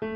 Hey, 0.00 0.08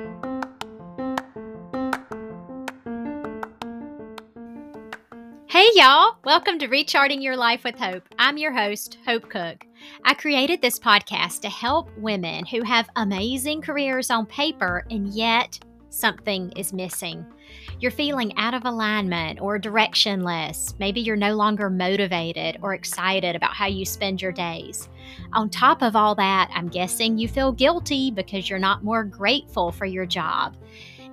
y'all. 5.74 6.16
Welcome 6.24 6.58
to 6.60 6.68
Recharting 6.68 7.20
Your 7.20 7.36
Life 7.36 7.64
with 7.64 7.78
Hope. 7.78 8.02
I'm 8.18 8.38
your 8.38 8.52
host, 8.52 8.96
Hope 9.04 9.28
Cook. 9.28 9.66
I 10.02 10.14
created 10.14 10.62
this 10.62 10.78
podcast 10.78 11.42
to 11.42 11.50
help 11.50 11.90
women 11.98 12.46
who 12.46 12.62
have 12.62 12.88
amazing 12.96 13.60
careers 13.60 14.08
on 14.10 14.24
paper 14.24 14.86
and 14.90 15.08
yet 15.08 15.58
something 15.94 16.52
is 16.52 16.72
missing. 16.72 17.24
You're 17.80 17.90
feeling 17.90 18.36
out 18.36 18.54
of 18.54 18.64
alignment 18.64 19.40
or 19.40 19.58
directionless. 19.58 20.78
Maybe 20.78 21.00
you're 21.00 21.16
no 21.16 21.34
longer 21.34 21.70
motivated 21.70 22.58
or 22.62 22.74
excited 22.74 23.36
about 23.36 23.54
how 23.54 23.66
you 23.66 23.84
spend 23.84 24.20
your 24.20 24.32
days. 24.32 24.88
On 25.32 25.48
top 25.48 25.82
of 25.82 25.96
all 25.96 26.14
that, 26.16 26.50
I'm 26.54 26.68
guessing 26.68 27.18
you 27.18 27.28
feel 27.28 27.52
guilty 27.52 28.10
because 28.10 28.50
you're 28.50 28.58
not 28.58 28.84
more 28.84 29.04
grateful 29.04 29.70
for 29.70 29.86
your 29.86 30.06
job. 30.06 30.56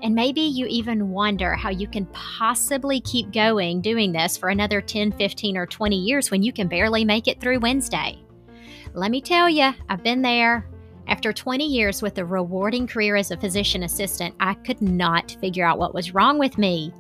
And 0.04 0.15
maybe 0.15 0.41
you 0.41 0.65
even 0.65 1.11
wonder 1.11 1.54
how 1.54 1.69
you 1.69 1.88
can 1.88 2.07
possibly 2.07 3.02
keep 3.02 3.32
going 3.32 3.82
doing 3.82 4.11
this 4.11 4.36
for 4.36 4.50
another 4.50 4.82
10, 4.82 5.11
15, 5.11 5.57
or 5.57 5.68
20 5.68 5.96
years 5.96 6.32
when 6.32 6.41
you 6.41 6.52
can 6.52 6.68
barely 6.68 7.05
make 7.05 7.27
it 7.27 7.39
through 7.39 7.60
Wednesday. 7.60 8.18
Let 8.93 9.11
me 9.11 9.21
tell 9.21 9.47
you, 9.47 9.71
I've 9.89 10.04
been 10.04 10.21
there. 10.21 10.71
After 11.11 11.33
20 11.33 11.65
years 11.65 12.01
with 12.01 12.18
a 12.20 12.25
rewarding 12.25 12.88
career 12.88 13.18
as 13.18 13.32
a 13.32 13.38
physician 13.38 13.83
assistant, 13.83 14.33
I 14.39 14.54
could 14.54 14.82
not 14.82 15.36
figure 15.42 15.65
out 15.65 15.78
what 15.78 15.93
was 15.93 16.14
wrong 16.14 16.39
with 16.39 16.57
me. 16.57 16.93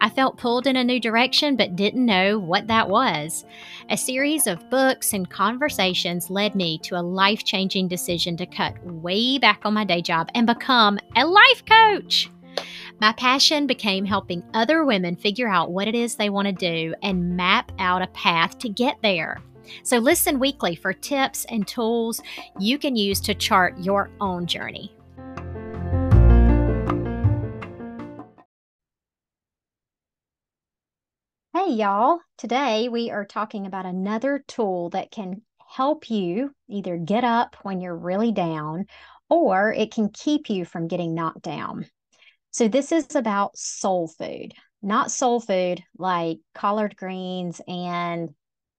I 0.00 0.08
felt 0.08 0.38
pulled 0.38 0.66
in 0.66 0.76
a 0.76 0.82
new 0.82 0.98
direction 0.98 1.54
but 1.54 1.76
didn't 1.76 2.06
know 2.06 2.38
what 2.38 2.66
that 2.68 2.88
was. 2.88 3.44
A 3.90 3.96
series 3.98 4.46
of 4.46 4.70
books 4.70 5.12
and 5.12 5.28
conversations 5.28 6.30
led 6.30 6.54
me 6.54 6.78
to 6.78 6.98
a 6.98 7.02
life 7.02 7.44
changing 7.44 7.88
decision 7.88 8.38
to 8.38 8.46
cut 8.46 8.82
way 8.86 9.36
back 9.36 9.60
on 9.66 9.74
my 9.74 9.84
day 9.84 10.00
job 10.00 10.30
and 10.34 10.46
become 10.46 10.98
a 11.14 11.26
life 11.26 11.62
coach. 11.66 12.30
My 13.02 13.12
passion 13.12 13.66
became 13.66 14.06
helping 14.06 14.42
other 14.54 14.86
women 14.86 15.14
figure 15.14 15.46
out 15.46 15.72
what 15.72 15.88
it 15.88 15.94
is 15.94 16.14
they 16.14 16.30
want 16.30 16.46
to 16.46 16.52
do 16.52 16.94
and 17.02 17.36
map 17.36 17.70
out 17.78 18.00
a 18.00 18.06
path 18.08 18.56
to 18.60 18.70
get 18.70 18.96
there. 19.02 19.42
So, 19.82 19.98
listen 19.98 20.38
weekly 20.38 20.74
for 20.74 20.92
tips 20.92 21.44
and 21.46 21.66
tools 21.66 22.20
you 22.58 22.78
can 22.78 22.96
use 22.96 23.20
to 23.22 23.34
chart 23.34 23.78
your 23.78 24.10
own 24.20 24.46
journey. 24.46 24.92
Hey, 31.54 31.72
y'all. 31.72 32.20
Today 32.36 32.88
we 32.88 33.10
are 33.10 33.24
talking 33.24 33.66
about 33.66 33.84
another 33.84 34.44
tool 34.46 34.90
that 34.90 35.10
can 35.10 35.42
help 35.66 36.08
you 36.08 36.52
either 36.68 36.96
get 36.96 37.24
up 37.24 37.56
when 37.62 37.80
you're 37.80 37.96
really 37.96 38.32
down 38.32 38.86
or 39.28 39.72
it 39.72 39.92
can 39.92 40.08
keep 40.08 40.48
you 40.48 40.64
from 40.64 40.88
getting 40.88 41.14
knocked 41.14 41.42
down. 41.42 41.86
So 42.50 42.68
this 42.68 42.92
is 42.92 43.14
about 43.14 43.58
soul 43.58 44.08
food, 44.08 44.54
not 44.82 45.10
soul 45.10 45.40
food 45.40 45.82
like 45.98 46.38
collard 46.54 46.96
greens 46.96 47.60
and, 47.68 48.30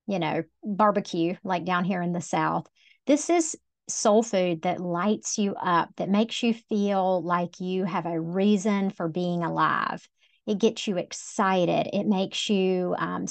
you 0.10 0.18
know, 0.18 0.44
barbecue 0.64 1.36
like 1.44 1.66
down 1.66 1.86
here 1.86 2.02
in 2.02 2.14
the 2.14 2.22
South. 2.22 2.68
This 3.06 3.30
is 3.30 3.56
soul 3.88 4.24
food 4.24 4.64
that 4.64 4.82
lights 4.82 5.38
you 5.38 5.54
up, 5.56 5.90
that 5.98 6.10
makes 6.10 6.42
you 6.42 6.54
feel 6.54 7.22
like 7.22 7.60
you 7.60 7.86
have 7.86 8.08
a 8.08 8.20
reason 8.20 8.90
for 8.90 9.08
being 9.08 9.44
alive. 9.44 10.08
It 10.48 10.58
gets 10.58 10.88
you 10.88 10.98
excited. 10.98 11.90
It 11.94 12.08
makes 12.08 12.50
you 12.50 12.96
um, 12.98 13.26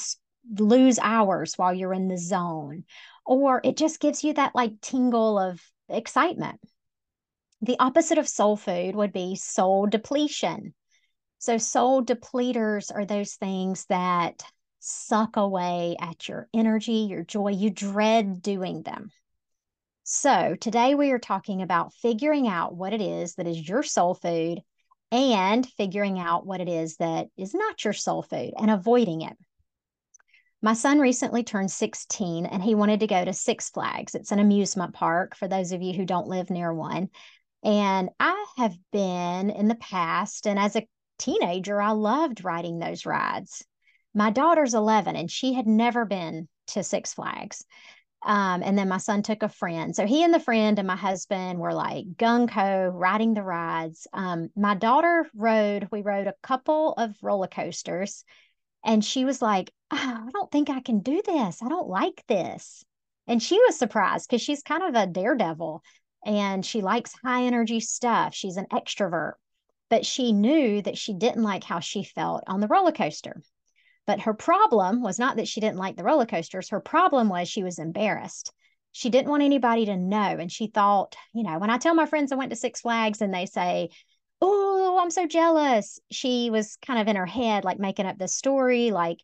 lose 0.57 1.01
hours 1.01 1.55
while 1.57 1.75
you're 1.75 1.93
in 1.93 2.07
the 2.07 2.17
zone, 2.17 2.85
or 3.27 3.61
it 3.65 3.77
just 3.77 3.99
gives 3.99 4.23
you 4.23 4.35
that 4.35 4.55
like 4.55 4.81
tingle 4.81 5.37
of 5.37 5.61
excitement. 5.89 6.61
The 7.61 7.77
opposite 7.81 8.19
of 8.19 8.29
soul 8.29 8.57
food 8.57 8.95
would 8.95 9.13
be 9.13 9.35
soul 9.35 9.87
depletion. 9.87 10.75
So, 11.39 11.59
soul 11.59 12.05
depleters 12.05 12.95
are 12.95 13.05
those 13.05 13.35
things 13.35 13.85
that 13.87 14.45
suck 14.79 15.37
away 15.37 15.97
at 16.01 16.29
your 16.29 16.49
energy, 16.55 17.07
your 17.11 17.25
joy. 17.25 17.51
You 17.51 17.71
dread 17.71 18.43
doing 18.43 18.83
them. 18.83 19.11
So, 20.05 20.57
today 20.59 20.95
we 20.95 21.11
are 21.11 21.19
talking 21.19 21.61
about 21.63 21.93
figuring 21.95 22.49
out 22.49 22.75
what 22.75 22.93
it 22.93 23.01
is 23.01 23.35
that 23.35 23.47
is 23.47 23.69
your 23.69 23.83
soul 23.83 24.15
food 24.15 24.61
and 25.11 25.67
figuring 25.67 26.19
out 26.19 26.47
what 26.47 26.61
it 26.61 26.69
is 26.69 26.97
that 26.97 27.29
is 27.37 27.55
not 27.55 27.85
your 27.85 27.93
soul 27.93 28.23
food 28.23 28.53
and 28.59 28.71
avoiding 28.71 29.23
it. 29.23 29.37
My 30.61 30.73
son 30.73 30.99
recently 30.99 31.45
turned 31.45 31.71
16 31.71 32.47
and 32.47 32.63
he 32.63 32.75
wanted 32.75 33.01
to 33.01 33.07
go 33.07 33.25
to 33.25 33.33
Six 33.33 33.71
Flags. 33.71 34.15
It's 34.15 34.33
an 34.33 34.39
amusement 34.39 34.95
park 34.95 35.37
for 35.37 35.47
those 35.47 35.73
of 35.73 35.83
you 35.83 35.93
who 35.93 36.05
don't 36.05 36.27
live 36.27 36.51
near 36.51 36.73
one. 36.73 37.11
And 37.63 38.11
I 38.19 38.47
have 38.57 38.77
been 38.93 39.51
in 39.51 39.69
the 39.69 39.75
past, 39.75 40.47
and 40.47 40.59
as 40.59 40.77
a 40.77 40.87
teenager, 41.19 41.81
I 41.81 41.91
loved 41.91 42.45
riding 42.45 42.79
those 42.79 43.05
rides. 43.05 43.65
My 44.15 44.31
daughter's 44.31 44.75
11 44.75 45.17
and 45.17 45.31
she 45.31 45.53
had 45.53 45.67
never 45.67 46.05
been 46.05 46.49
to 46.69 46.83
Six 46.83 47.15
Flags. 47.15 47.65
Um, 48.25 48.63
and 48.65 48.77
then 48.77 48.89
my 48.89 48.99
son 48.99 49.23
took 49.23 49.43
a 49.43 49.49
friend. 49.49 49.95
So 49.95 50.05
he 50.05 50.25
and 50.25 50.35
the 50.35 50.41
friend 50.41 50.79
and 50.79 50.89
my 50.89 50.97
husband 50.97 51.59
were 51.61 51.73
like 51.73 52.05
gung 52.17 52.51
ho 52.51 52.89
riding 52.89 53.35
the 53.35 53.45
rides. 53.45 54.07
Um, 54.13 54.51
my 54.57 54.75
daughter 54.75 55.27
rode, 55.35 55.89
we 55.93 56.03
rode 56.03 56.27
a 56.27 56.35
couple 56.43 56.95
of 56.95 57.15
roller 57.23 57.47
coasters, 57.47 58.25
and 58.85 59.05
she 59.05 59.25
was 59.25 59.41
like, 59.41 59.71
oh, 59.91 60.25
I 60.27 60.31
don't 60.33 60.51
think 60.51 60.69
I 60.69 60.81
can 60.81 61.01
do 61.01 61.23
this. 61.25 61.63
I 61.63 61.69
don't 61.69 61.89
like 61.89 62.25
this. 62.27 62.85
And 63.29 63.43
she 63.43 63.59
was 63.61 63.79
surprised 63.79 64.29
because 64.29 64.43
she's 64.43 64.63
kind 64.63 64.83
of 64.83 64.95
a 64.95 65.07
daredevil 65.07 65.83
and 66.25 66.65
she 66.65 66.81
likes 66.81 67.13
high 67.25 67.45
energy 67.45 67.81
stuff. 67.81 68.35
She's 68.35 68.57
an 68.57 68.67
extrovert, 68.73 69.35
but 69.91 70.07
she 70.07 70.33
knew 70.33 70.83
that 70.83 70.99
she 70.99 71.15
didn't 71.15 71.43
like 71.43 71.65
how 71.65 71.81
she 71.81 72.03
felt 72.03 72.45
on 72.47 72.61
the 72.61 72.69
roller 72.69 72.93
coaster. 72.93 73.43
But 74.09 74.21
her 74.21 74.33
problem 74.33 75.03
was 75.03 75.19
not 75.19 75.37
that 75.37 75.49
she 75.49 75.61
didn't 75.61 75.77
like 75.77 75.95
the 75.95 76.03
roller 76.03 76.25
coasters. 76.25 76.71
Her 76.71 76.81
problem 76.81 77.29
was 77.29 77.47
she 77.47 77.63
was 77.63 77.79
embarrassed. 77.79 78.51
She 78.93 79.11
didn't 79.11 79.29
want 79.29 79.43
anybody 79.43 79.85
to 79.85 79.99
know. 79.99 80.17
And 80.17 80.51
she 80.51 80.69
thought, 80.69 81.15
you 81.35 81.43
know, 81.43 81.59
when 81.59 81.69
I 81.69 81.77
tell 81.77 81.95
my 81.95 82.07
friends 82.07 82.33
I 82.33 82.37
went 82.37 82.49
to 82.49 82.57
Six 82.57 82.81
Flags 82.81 83.21
and 83.21 83.35
they 83.35 83.45
say, 83.45 83.91
Oh, 84.41 84.99
I'm 84.99 85.11
so 85.11 85.27
jealous. 85.27 86.01
She 86.11 86.49
was 86.49 86.79
kind 86.87 86.99
of 86.99 87.07
in 87.07 87.17
her 87.17 87.27
head, 87.27 87.67
like 87.67 87.79
making 87.79 88.07
up 88.07 88.17
this 88.17 88.35
story, 88.35 88.93
like, 88.93 89.19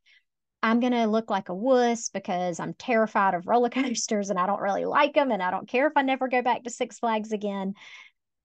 I'm 0.62 0.81
going 0.81 0.93
to 0.93 1.06
look 1.06 1.31
like 1.31 1.49
a 1.49 1.55
wuss 1.55 2.11
because 2.11 2.61
I'm 2.61 2.75
terrified 2.75 3.33
of 3.33 3.47
roller 3.47 3.71
coasters 3.71 4.28
and 4.28 4.39
I 4.39 4.44
don't 4.44 4.61
really 4.61 4.84
like 4.84 5.15
them. 5.15 5.31
And 5.31 5.43
I 5.43 5.50
don't 5.50 5.69
care 5.69 5.87
if 5.87 5.94
I 5.97 6.03
never 6.03 6.28
go 6.28 6.43
back 6.43 6.65
to 6.65 6.71
Six 6.71 6.99
Flags 6.99 7.33
again. 7.33 7.73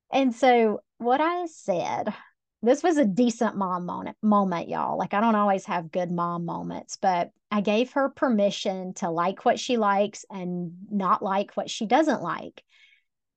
And 0.09 0.33
so, 0.33 0.79
what 0.99 1.19
I 1.19 1.47
said, 1.47 2.13
this 2.61 2.83
was 2.83 2.97
a 2.97 3.05
decent 3.05 3.55
mom 3.55 3.85
moment, 3.85 4.17
moment, 4.21 4.69
y'all. 4.69 4.97
Like, 4.97 5.13
I 5.13 5.21
don't 5.21 5.35
always 5.35 5.65
have 5.65 5.91
good 5.91 6.11
mom 6.11 6.45
moments, 6.45 6.97
but 7.01 7.31
I 7.51 7.61
gave 7.61 7.93
her 7.93 8.09
permission 8.09 8.93
to 8.95 9.09
like 9.09 9.45
what 9.45 9.59
she 9.59 9.77
likes 9.77 10.25
and 10.29 10.73
not 10.91 11.23
like 11.23 11.55
what 11.55 11.69
she 11.69 11.85
doesn't 11.85 12.21
like. 12.21 12.63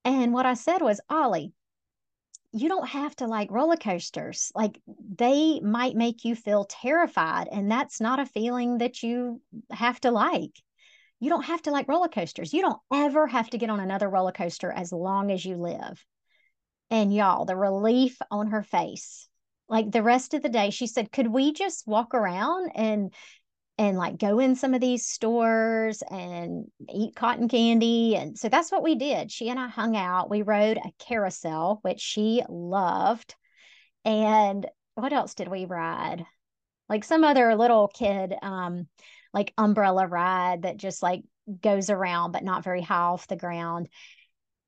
And 0.04 0.32
what 0.32 0.46
I 0.46 0.54
said 0.54 0.82
was, 0.82 1.00
Ollie, 1.08 1.52
you 2.52 2.68
don't 2.68 2.88
have 2.88 3.16
to 3.16 3.26
like 3.26 3.50
roller 3.50 3.76
coasters. 3.76 4.52
Like 4.54 4.80
they 4.86 5.60
might 5.60 5.94
make 5.94 6.24
you 6.24 6.34
feel 6.34 6.64
terrified, 6.64 7.48
and 7.50 7.70
that's 7.70 8.00
not 8.00 8.20
a 8.20 8.26
feeling 8.26 8.78
that 8.78 9.02
you 9.02 9.40
have 9.70 10.00
to 10.00 10.10
like. 10.10 10.52
You 11.20 11.30
don't 11.30 11.44
have 11.44 11.62
to 11.62 11.70
like 11.70 11.88
roller 11.88 12.08
coasters. 12.08 12.52
You 12.52 12.62
don't 12.62 12.80
ever 12.92 13.26
have 13.28 13.48
to 13.50 13.58
get 13.58 13.70
on 13.70 13.80
another 13.80 14.08
roller 14.08 14.32
coaster 14.32 14.72
as 14.72 14.92
long 14.92 15.30
as 15.30 15.44
you 15.44 15.56
live. 15.56 16.04
And 16.92 17.12
y'all, 17.12 17.46
the 17.46 17.56
relief 17.56 18.18
on 18.30 18.48
her 18.48 18.62
face, 18.62 19.26
like 19.66 19.90
the 19.90 20.02
rest 20.02 20.34
of 20.34 20.42
the 20.42 20.50
day, 20.50 20.68
she 20.68 20.86
said, 20.86 21.10
Could 21.10 21.26
we 21.26 21.54
just 21.54 21.86
walk 21.86 22.14
around 22.14 22.70
and 22.74 23.12
and 23.78 23.96
like 23.96 24.18
go 24.18 24.38
in 24.38 24.54
some 24.54 24.74
of 24.74 24.82
these 24.82 25.06
stores 25.06 26.02
and 26.10 26.66
eat 26.92 27.16
cotton 27.16 27.48
candy. 27.48 28.14
And 28.14 28.38
so 28.38 28.50
that's 28.50 28.70
what 28.70 28.82
we 28.82 28.94
did. 28.94 29.32
She 29.32 29.48
and 29.48 29.58
I 29.58 29.68
hung 29.68 29.96
out. 29.96 30.28
We 30.28 30.42
rode 30.42 30.76
a 30.76 30.92
carousel, 30.98 31.78
which 31.80 32.00
she 32.00 32.42
loved. 32.48 33.34
And 34.04 34.66
what 34.94 35.14
else 35.14 35.34
did 35.34 35.48
we 35.48 35.64
ride? 35.64 36.26
Like 36.90 37.04
some 37.04 37.24
other 37.24 37.56
little 37.56 37.88
kid, 37.88 38.34
um, 38.42 38.86
like 39.32 39.54
umbrella 39.56 40.06
ride 40.06 40.62
that 40.62 40.76
just 40.76 41.02
like 41.02 41.22
goes 41.62 41.88
around, 41.88 42.32
but 42.32 42.44
not 42.44 42.64
very 42.64 42.82
high 42.82 42.96
off 42.96 43.26
the 43.26 43.36
ground. 43.36 43.88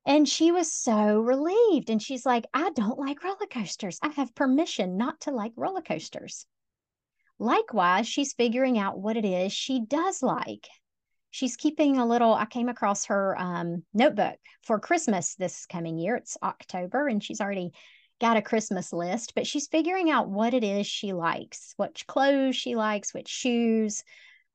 And 0.05 0.27
she 0.29 0.51
was 0.51 0.71
so 0.71 1.19
relieved. 1.19 1.89
And 1.89 2.01
she's 2.01 2.25
like, 2.25 2.45
I 2.53 2.69
don't 2.71 2.99
like 2.99 3.23
roller 3.23 3.47
coasters. 3.49 3.97
I 4.01 4.09
have 4.09 4.35
permission 4.35 4.97
not 4.97 5.21
to 5.21 5.31
like 5.31 5.53
roller 5.55 5.81
coasters. 5.81 6.45
Likewise, 7.39 8.07
she's 8.07 8.33
figuring 8.33 8.77
out 8.77 8.99
what 8.99 9.17
it 9.17 9.25
is 9.25 9.51
she 9.51 9.81
does 9.85 10.21
like. 10.21 10.67
She's 11.31 11.57
keeping 11.57 11.97
a 11.97 12.05
little, 12.05 12.33
I 12.33 12.45
came 12.45 12.69
across 12.69 13.05
her 13.05 13.35
um, 13.37 13.83
notebook 13.93 14.37
for 14.63 14.79
Christmas 14.79 15.35
this 15.35 15.65
coming 15.65 15.97
year. 15.97 16.15
It's 16.15 16.37
October, 16.41 17.07
and 17.07 17.21
she's 17.21 17.41
already 17.41 17.71
got 18.21 18.37
a 18.37 18.41
Christmas 18.41 18.93
list, 18.93 19.33
but 19.35 19.45
she's 19.45 19.67
figuring 19.67 20.09
out 20.09 20.29
what 20.29 20.53
it 20.53 20.63
is 20.63 20.87
she 20.87 21.11
likes, 21.11 21.73
which 21.75 22.07
clothes 22.07 22.55
she 22.55 22.75
likes, 22.75 23.13
which 23.13 23.27
shoes. 23.27 24.03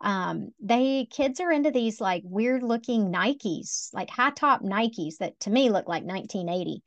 Um, 0.01 0.51
they 0.61 1.07
kids 1.11 1.41
are 1.41 1.53
into 1.53 1.71
these 1.71 2.01
like 2.01 2.23
weird 2.25 2.63
looking 2.63 3.13
Nikes, 3.13 3.93
like 3.93 4.11
high 4.11 4.31
top 4.31 4.63
Nikes 4.63 5.19
that 5.19 5.39
to 5.41 5.51
me 5.51 5.71
look 5.71 5.89
like 5.89 6.05
1980 6.05 6.83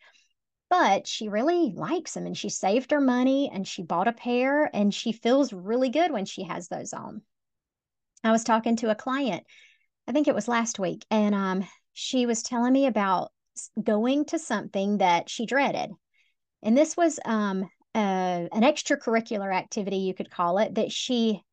but 0.74 1.06
she 1.06 1.30
really 1.30 1.72
likes 1.76 2.16
them 2.16 2.26
and 2.26 2.36
she 2.36 2.50
saved 2.50 2.90
her 2.90 3.00
money 3.00 3.48
and 3.54 3.68
she 3.68 3.84
bought 3.84 4.08
a 4.08 4.12
pair 4.12 4.68
and 4.74 4.92
she 4.92 5.12
feels 5.12 5.54
really 5.54 5.90
good 5.90 6.12
when 6.12 6.26
she 6.26 6.42
has 6.46 6.68
those 6.68 6.94
on. 6.94 7.22
I 8.24 8.32
was 8.32 8.44
talking 8.44 8.76
to 8.78 8.90
a 8.90 8.96
client, 8.96 9.44
I 10.08 10.14
think 10.14 10.28
it 10.28 10.34
was 10.34 10.48
last 10.48 10.80
week, 10.80 11.06
and 11.12 11.36
um, 11.36 11.68
she 11.94 12.26
was 12.26 12.42
telling 12.42 12.74
me 12.74 12.88
about 12.88 13.32
going 13.84 14.26
to 14.26 14.40
something 14.40 14.98
that 14.98 15.30
she 15.30 15.46
dreaded. 15.46 15.92
And 16.64 16.76
this 16.76 16.98
was 16.98 17.20
um, 17.24 17.70
an 17.94 18.50
extracurricular 18.64 19.54
activity, 19.54 19.98
you 19.98 20.16
could 20.16 20.32
call 20.32 20.58
it, 20.58 20.74
that 20.74 20.92
she 20.92 21.44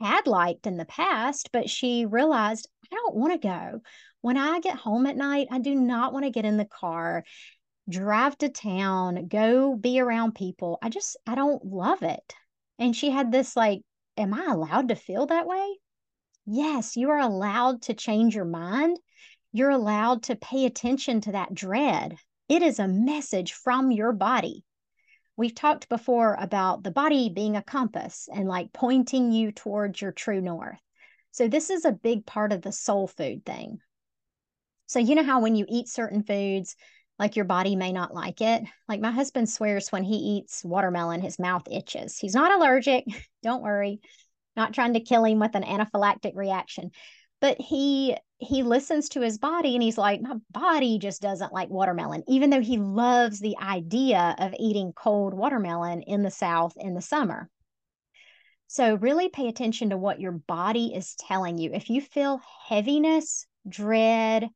had 0.00 0.26
liked 0.26 0.66
in 0.66 0.76
the 0.76 0.84
past, 0.84 1.50
but 1.52 1.68
she 1.68 2.06
realized, 2.06 2.68
I 2.84 2.94
don't 2.94 3.16
want 3.16 3.32
to 3.32 3.48
go. 3.48 3.80
When 4.20 4.36
I 4.36 4.60
get 4.60 4.76
home 4.76 5.06
at 5.06 5.16
night, 5.16 5.48
I 5.50 5.58
do 5.58 5.74
not 5.74 6.12
want 6.12 6.24
to 6.24 6.30
get 6.30 6.44
in 6.44 6.56
the 6.56 6.64
car 6.64 7.24
drive 7.88 8.38
to 8.38 8.48
town, 8.48 9.26
go 9.26 9.74
be 9.74 10.00
around 10.00 10.34
people. 10.34 10.78
I 10.82 10.88
just, 10.88 11.16
I 11.26 11.34
don't 11.34 11.64
love 11.64 12.02
it. 12.02 12.34
And 12.78 12.94
she 12.94 13.10
had 13.10 13.32
this 13.32 13.56
like, 13.56 13.82
am 14.16 14.34
I 14.34 14.46
allowed 14.46 14.88
to 14.88 14.94
feel 14.94 15.26
that 15.26 15.46
way? 15.46 15.78
Yes, 16.46 16.96
you 16.96 17.10
are 17.10 17.18
allowed 17.18 17.82
to 17.82 17.94
change 17.94 18.34
your 18.34 18.44
mind. 18.44 18.98
You're 19.52 19.70
allowed 19.70 20.24
to 20.24 20.36
pay 20.36 20.64
attention 20.64 21.20
to 21.22 21.32
that 21.32 21.54
dread. 21.54 22.16
It 22.48 22.62
is 22.62 22.78
a 22.78 22.88
message 22.88 23.52
from 23.52 23.90
your 23.90 24.12
body. 24.12 24.64
We've 25.36 25.54
talked 25.54 25.88
before 25.88 26.36
about 26.38 26.82
the 26.82 26.90
body 26.90 27.30
being 27.30 27.56
a 27.56 27.62
compass 27.62 28.28
and 28.32 28.48
like 28.48 28.72
pointing 28.72 29.32
you 29.32 29.52
towards 29.52 30.00
your 30.00 30.12
true 30.12 30.40
north. 30.40 30.78
So, 31.30 31.48
this 31.48 31.70
is 31.70 31.84
a 31.84 31.92
big 31.92 32.26
part 32.26 32.52
of 32.52 32.62
the 32.62 32.72
soul 32.72 33.06
food 33.08 33.44
thing. 33.46 33.78
So, 34.86 34.98
you 34.98 35.14
know 35.14 35.22
how 35.22 35.40
when 35.40 35.56
you 35.56 35.64
eat 35.68 35.88
certain 35.88 36.22
foods, 36.22 36.76
like 37.18 37.36
your 37.36 37.44
body 37.44 37.76
may 37.76 37.92
not 37.92 38.14
like 38.14 38.40
it. 38.40 38.62
Like 38.88 39.00
my 39.00 39.10
husband 39.10 39.48
swears 39.48 39.90
when 39.90 40.02
he 40.02 40.16
eats 40.16 40.64
watermelon, 40.64 41.20
his 41.20 41.38
mouth 41.38 41.62
itches. 41.70 42.18
He's 42.18 42.34
not 42.34 42.52
allergic. 42.52 43.04
Don't 43.42 43.62
worry. 43.62 44.00
Not 44.56 44.74
trying 44.74 44.94
to 44.94 45.00
kill 45.00 45.24
him 45.24 45.38
with 45.38 45.54
an 45.54 45.62
anaphylactic 45.62 46.36
reaction. 46.36 46.90
But 47.40 47.60
he 47.60 48.16
he 48.42 48.62
listens 48.64 49.08
to 49.10 49.20
his 49.20 49.38
body 49.38 49.74
and 49.74 49.82
he's 49.82 49.98
like, 49.98 50.20
my 50.20 50.34
body 50.50 50.98
just 50.98 51.22
doesn't 51.22 51.52
like 51.52 51.70
watermelon, 51.70 52.24
even 52.26 52.50
though 52.50 52.60
he 52.60 52.76
loves 52.76 53.38
the 53.38 53.56
idea 53.58 54.34
of 54.38 54.54
eating 54.58 54.92
cold 54.92 55.32
watermelon 55.32 56.02
in 56.02 56.22
the 56.22 56.30
South 56.30 56.74
in 56.76 56.94
the 56.94 57.00
summer. 57.00 57.48
So, 58.66 58.94
really 58.94 59.28
pay 59.28 59.48
attention 59.48 59.90
to 59.90 59.98
what 59.98 60.20
your 60.20 60.32
body 60.32 60.94
is 60.94 61.14
telling 61.14 61.58
you. 61.58 61.70
If 61.72 61.90
you 61.90 62.00
feel 62.00 62.40
heaviness, 62.66 63.46
dread, 63.68 64.48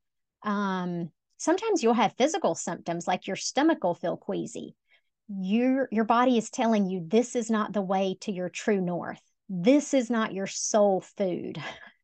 um, 0.42 1.10
sometimes 1.36 1.82
you'll 1.82 1.94
have 1.94 2.16
physical 2.16 2.54
symptoms 2.54 3.06
like 3.06 3.26
your 3.26 3.36
stomach 3.36 3.84
will 3.84 3.94
feel 3.94 4.16
queasy. 4.16 4.74
Your, 5.28 5.88
your 5.92 6.04
body 6.04 6.38
is 6.38 6.50
telling 6.50 6.88
you 6.88 7.04
this 7.06 7.36
is 7.36 7.50
not 7.50 7.72
the 7.72 7.82
way 7.82 8.16
to 8.22 8.32
your 8.32 8.48
true 8.48 8.80
north. 8.80 9.20
This 9.48 9.92
is 9.94 10.10
not 10.10 10.32
your 10.32 10.46
soul 10.46 11.02
food. 11.02 11.62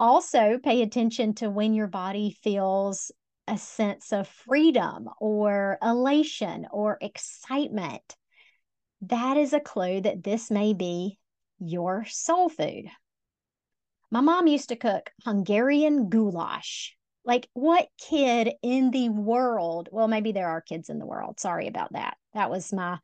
also, 0.00 0.58
pay 0.58 0.82
attention 0.82 1.34
to 1.34 1.48
when 1.48 1.74
your 1.74 1.86
body 1.86 2.36
feels 2.42 3.12
a 3.46 3.56
sense 3.56 4.12
of 4.12 4.26
freedom 4.26 5.08
or 5.20 5.78
elation 5.82 6.66
or 6.72 6.98
excitement. 7.00 8.16
That 9.02 9.36
is 9.36 9.52
a 9.52 9.60
clue 9.60 10.00
that 10.00 10.24
this 10.24 10.50
may 10.50 10.74
be 10.74 11.18
your 11.60 12.04
soul 12.08 12.48
food. 12.48 12.86
My 14.10 14.20
mom 14.20 14.48
used 14.48 14.70
to 14.70 14.76
cook 14.76 15.10
Hungarian 15.24 16.08
goulash 16.08 16.96
like, 17.24 17.48
what 17.52 17.88
kid 17.98 18.54
in 18.62 18.90
the 18.90 19.08
world? 19.10 19.88
Well, 19.92 20.08
maybe 20.08 20.32
there 20.32 20.48
are 20.48 20.60
kids 20.60 20.88
in 20.88 20.98
the 20.98 21.06
world. 21.06 21.38
Sorry 21.38 21.68
about 21.68 21.92
that. 21.92 22.16
That 22.34 22.50
was 22.50 22.72
my 22.72 22.98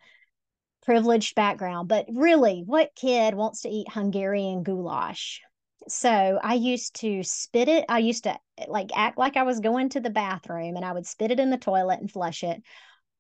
privileged 0.84 1.34
background. 1.34 1.88
But 1.88 2.06
really, 2.12 2.62
what 2.64 2.94
kid 2.94 3.34
wants 3.34 3.62
to 3.62 3.68
eat 3.68 3.90
Hungarian 3.90 4.62
goulash? 4.62 5.42
So 5.88 6.40
I 6.42 6.54
used 6.54 6.96
to 7.00 7.22
spit 7.22 7.68
it. 7.68 7.84
I 7.88 7.98
used 7.98 8.24
to 8.24 8.38
eh, 8.58 8.66
like 8.68 8.90
act 8.94 9.18
like 9.18 9.36
I 9.36 9.44
was 9.44 9.60
going 9.60 9.88
to 9.90 10.00
the 10.00 10.10
bathroom 10.10 10.76
and 10.76 10.84
I 10.84 10.92
would 10.92 11.06
spit 11.06 11.30
it 11.30 11.40
in 11.40 11.50
the 11.50 11.56
toilet 11.58 12.00
and 12.00 12.10
flush 12.10 12.42
it. 12.42 12.62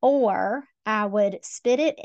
Or 0.02 0.64
I 0.84 1.06
would 1.06 1.44
spit 1.44 1.80
it 1.80 1.98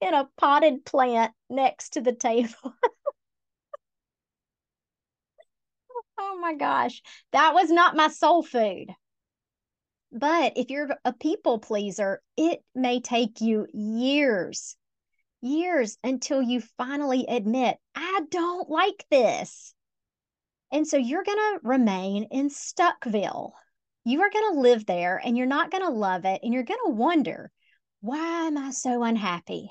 in 0.00 0.14
a 0.14 0.28
potted 0.36 0.84
plant 0.84 1.32
next 1.48 1.90
to 1.94 2.00
the 2.00 2.12
table. 2.12 2.74
Oh 6.18 6.38
my 6.40 6.54
gosh. 6.54 7.02
That 7.32 7.52
was 7.54 7.70
not 7.70 7.96
my 7.96 8.08
soul 8.08 8.42
food. 8.42 8.94
But 10.12 10.52
if 10.56 10.70
you're 10.70 10.96
a 11.04 11.12
people 11.12 11.58
pleaser, 11.58 12.22
it 12.36 12.62
may 12.74 13.00
take 13.00 13.40
you 13.40 13.66
years, 13.72 14.76
years 15.42 15.98
until 16.02 16.40
you 16.40 16.62
finally 16.78 17.26
admit, 17.28 17.76
I 17.94 18.20
don't 18.30 18.70
like 18.70 19.04
this. 19.10 19.74
And 20.72 20.86
so 20.86 20.96
you're 20.96 21.24
going 21.24 21.36
to 21.36 21.60
remain 21.62 22.24
in 22.30 22.48
Stuckville. 22.48 23.52
You 24.04 24.22
are 24.22 24.30
going 24.30 24.54
to 24.54 24.60
live 24.60 24.86
there 24.86 25.20
and 25.22 25.36
you're 25.36 25.46
not 25.46 25.70
going 25.70 25.84
to 25.84 25.90
love 25.90 26.24
it. 26.24 26.40
And 26.42 26.54
you're 26.54 26.62
going 26.62 26.80
to 26.86 26.92
wonder, 26.92 27.50
why 28.00 28.46
am 28.46 28.56
I 28.56 28.70
so 28.70 29.02
unhappy? 29.02 29.70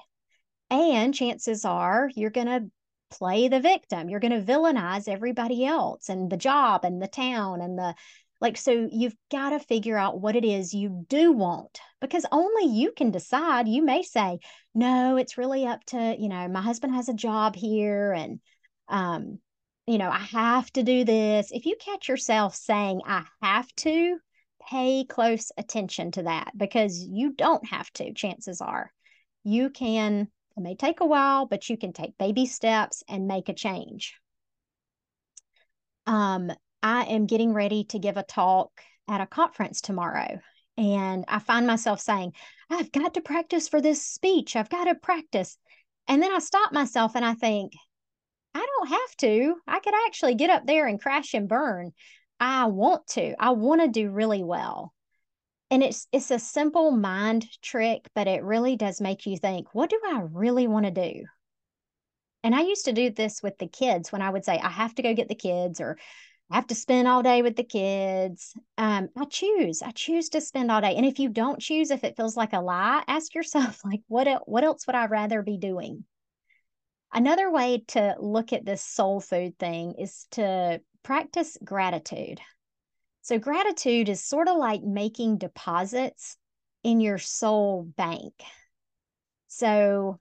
And 0.70 1.14
chances 1.14 1.66
are 1.66 2.10
you're 2.16 2.30
going 2.30 2.48
to 2.48 2.72
play 3.10 3.50
the 3.50 3.60
victim. 3.60 4.10
You're 4.10 4.22
going 4.22 4.32
to 4.32 4.54
villainize 4.54 5.08
everybody 5.08 5.66
else 5.66 6.08
and 6.08 6.32
the 6.32 6.38
job 6.38 6.86
and 6.86 7.02
the 7.02 7.08
town 7.08 7.62
and 7.62 7.78
the 7.78 7.94
like. 8.40 8.58
So 8.58 8.88
you've 8.92 9.16
got 9.32 9.50
to 9.50 9.60
figure 9.60 9.98
out 9.98 10.22
what 10.22 10.36
it 10.36 10.46
is 10.46 10.74
you 10.74 11.06
do 11.10 11.32
want 11.32 11.80
because 12.00 12.26
only 12.32 12.74
you 12.74 12.94
can 12.96 13.12
decide. 13.12 13.68
You 13.68 13.84
may 13.84 14.02
say, 14.02 14.40
no, 14.74 15.18
it's 15.18 15.38
really 15.38 15.66
up 15.66 15.84
to, 15.88 16.16
you 16.18 16.30
know, 16.30 16.48
my 16.48 16.62
husband 16.62 16.96
has 16.96 17.10
a 17.10 17.14
job 17.14 17.56
here 17.56 18.12
and, 18.12 18.40
um, 18.88 19.40
you 19.88 19.98
know, 19.98 20.10
I 20.10 20.20
have 20.20 20.72
to 20.74 20.84
do 20.84 21.04
this. 21.04 21.52
If 21.52 21.66
you 21.66 21.76
catch 21.80 22.08
yourself 22.08 22.56
saying, 22.56 23.02
I 23.06 23.24
have 23.42 23.68
to, 23.78 24.18
pay 24.70 25.06
close 25.06 25.52
attention 25.58 26.12
to 26.12 26.24
that 26.24 26.52
because 26.56 27.00
you 27.00 27.34
don't 27.34 27.66
have 27.68 27.92
to, 27.94 28.14
chances 28.14 28.62
are. 28.62 28.92
You 29.44 29.70
can 29.70 30.30
it 30.58 30.62
may 30.62 30.76
take 30.76 31.00
a 31.00 31.06
while, 31.06 31.46
but 31.46 31.70
you 31.70 31.78
can 31.78 31.94
take 31.94 32.18
baby 32.18 32.46
steps 32.46 33.04
and 33.08 33.28
make 33.28 33.48
a 33.48 33.54
change. 33.54 34.16
Um, 36.06 36.52
I 36.84 37.06
am 37.06 37.26
getting 37.26 37.54
ready 37.54 37.86
to 37.86 38.00
give 38.00 38.18
a 38.18 38.24
talk 38.24 38.70
at 39.08 39.22
a 39.22 39.26
conference 39.26 39.82
tomorrow. 39.82 40.40
And 40.78 41.26
I 41.28 41.40
find 41.40 41.68
myself 41.68 42.00
saying, 42.00 42.34
I've 42.70 42.92
got 42.92 43.14
to 43.16 43.22
practice 43.22 43.68
for 43.68 43.82
this 43.82 44.06
speech. 44.06 44.56
I've 44.56 44.70
got 44.70 44.86
to 44.86 44.96
practice. 44.96 45.58
And 46.08 46.22
then 46.22 46.34
I 46.34 46.40
stop 46.40 46.72
myself 46.74 47.16
and 47.16 47.26
I 47.26 47.34
think, 47.34 47.74
I 48.54 48.66
don't 48.66 48.90
have 48.90 49.18
to. 49.18 49.56
I 49.68 49.80
could 49.80 49.94
actually 50.08 50.36
get 50.36 50.50
up 50.50 50.66
there 50.66 50.88
and 50.88 51.02
crash 51.02 51.34
and 51.34 51.48
burn. 51.48 51.92
I 52.40 52.66
want 52.66 53.08
to. 53.10 53.36
I 53.40 53.52
want 53.52 53.82
to 53.82 53.88
do 53.88 54.10
really 54.10 54.44
well 54.44 54.94
and 55.72 55.82
it's 55.82 56.08
it's 56.12 56.30
a 56.30 56.38
simple 56.38 56.92
mind 56.92 57.48
trick 57.62 58.08
but 58.14 58.28
it 58.28 58.44
really 58.44 58.76
does 58.76 59.02
make 59.02 59.26
you 59.26 59.38
think 59.38 59.74
what 59.74 59.90
do 59.90 60.00
i 60.06 60.22
really 60.32 60.68
want 60.68 60.86
to 60.86 60.92
do 60.92 61.24
and 62.44 62.54
i 62.54 62.62
used 62.62 62.86
to 62.86 62.94
do 62.94 63.10
this 63.10 63.42
with 63.42 63.58
the 63.58 63.68
kids 63.68 64.12
when 64.12 64.22
i 64.22 64.30
would 64.30 64.46
say 64.46 64.60
i 64.60 64.70
have 64.70 64.94
to 64.94 65.02
go 65.02 65.16
get 65.16 65.30
the 65.30 65.36
kids 65.36 65.82
or 65.82 65.98
I 66.52 66.56
have 66.56 66.68
to 66.68 66.76
spend 66.76 67.08
all 67.08 67.24
day 67.24 67.42
with 67.42 67.56
the 67.56 67.64
kids. 67.64 68.54
Um, 68.78 69.08
I 69.16 69.24
choose. 69.26 69.82
I 69.82 69.92
choose 69.92 70.30
to 70.30 70.42
spend 70.42 70.70
all 70.70 70.82
day. 70.82 70.96
And 70.96 71.06
if 71.06 71.18
you 71.18 71.30
don't 71.30 71.62
choose, 71.62 71.92
if 71.92 72.04
it 72.04 72.18
feels 72.18 72.36
like 72.36 72.52
a 72.52 72.60
lie, 72.60 73.04
ask 73.08 73.34
yourself, 73.34 73.80
like, 73.86 74.02
what 74.08 74.28
what 74.48 74.66
else 74.66 74.86
would 74.86 74.96
I 74.96 75.06
rather 75.06 75.42
be 75.44 75.58
doing? 75.58 76.04
Another 77.14 77.50
way 77.50 77.84
to 77.90 78.16
look 78.20 78.52
at 78.52 78.66
this 78.66 78.82
soul 78.82 79.22
food 79.22 79.58
thing 79.60 79.96
is 79.98 80.28
to 80.32 80.82
practice 81.04 81.58
gratitude. 81.64 82.40
So, 83.22 83.40
gratitude 83.40 84.10
is 84.10 84.24
sort 84.24 84.50
of 84.50 84.58
like 84.58 84.84
making 84.84 85.38
deposits 85.38 86.38
in 86.84 87.00
your 87.00 87.18
soul 87.18 87.84
bank. 87.96 88.34
So, 89.48 90.20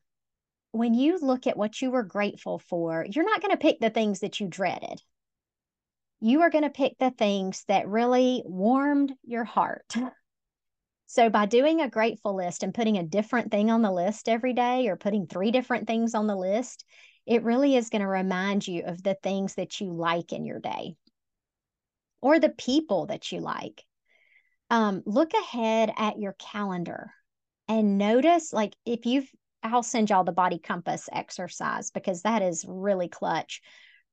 when 0.73 0.95
you 0.95 1.19
look 1.19 1.49
at 1.49 1.57
what 1.57 1.83
you 1.83 1.91
were 1.91 2.05
grateful 2.05 2.61
for, 2.61 3.05
you're 3.09 3.25
not 3.25 3.41
going 3.41 3.53
to 3.53 3.57
pick 3.57 3.81
the 3.81 3.91
things 3.91 4.21
that 4.21 4.39
you 4.39 4.47
dreaded. 4.47 5.03
You 6.21 6.43
are 6.43 6.51
going 6.51 6.65
to 6.65 6.71
pick 6.71 6.99
the 6.99 7.11
things 7.11 7.65
that 7.69 7.89
really 7.89 8.43
warmed 8.45 9.13
your 9.25 9.45
heart. 9.45 9.95
So, 11.13 11.29
by 11.29 11.47
doing 11.47 11.81
a 11.81 11.91
grateful 11.91 12.37
list 12.37 12.63
and 12.63 12.73
putting 12.73 12.97
a 12.97 13.03
different 13.03 13.51
thing 13.51 13.69
on 13.69 13.83
the 13.83 13.91
list 13.91 14.29
every 14.29 14.53
day 14.53 14.87
or 14.87 14.95
putting 14.95 15.27
three 15.27 15.51
different 15.51 15.89
things 15.89 16.15
on 16.15 16.29
the 16.29 16.37
list, 16.37 16.85
it 17.27 17.43
really 17.43 17.75
is 17.75 17.91
going 17.91 18.03
to 18.03 18.07
remind 18.07 18.69
you 18.69 18.85
of 18.85 19.03
the 19.03 19.17
things 19.21 19.57
that 19.57 19.81
you 19.81 19.93
like 19.93 20.33
in 20.33 20.45
your 20.45 20.61
day 20.61 20.95
or 22.21 22.39
the 22.39 22.51
people 22.51 23.07
that 23.07 23.33
you 23.33 23.41
like. 23.41 23.85
Um, 24.71 25.03
look 25.05 25.35
ahead 25.35 25.93
at 25.97 26.21
your 26.21 26.37
calendar 26.39 27.11
and 27.67 27.99
notice, 27.99 28.53
like, 28.53 28.77
if 28.87 29.05
you've, 29.05 29.29
I'll 29.65 29.83
send 29.83 30.11
y'all 30.11 30.23
the 30.23 30.31
body 30.31 30.61
compass 30.61 31.09
exercise 31.13 31.91
because 31.91 32.23
that 32.23 32.41
is 32.43 32.65
really 32.69 33.09
clutch. 33.09 33.63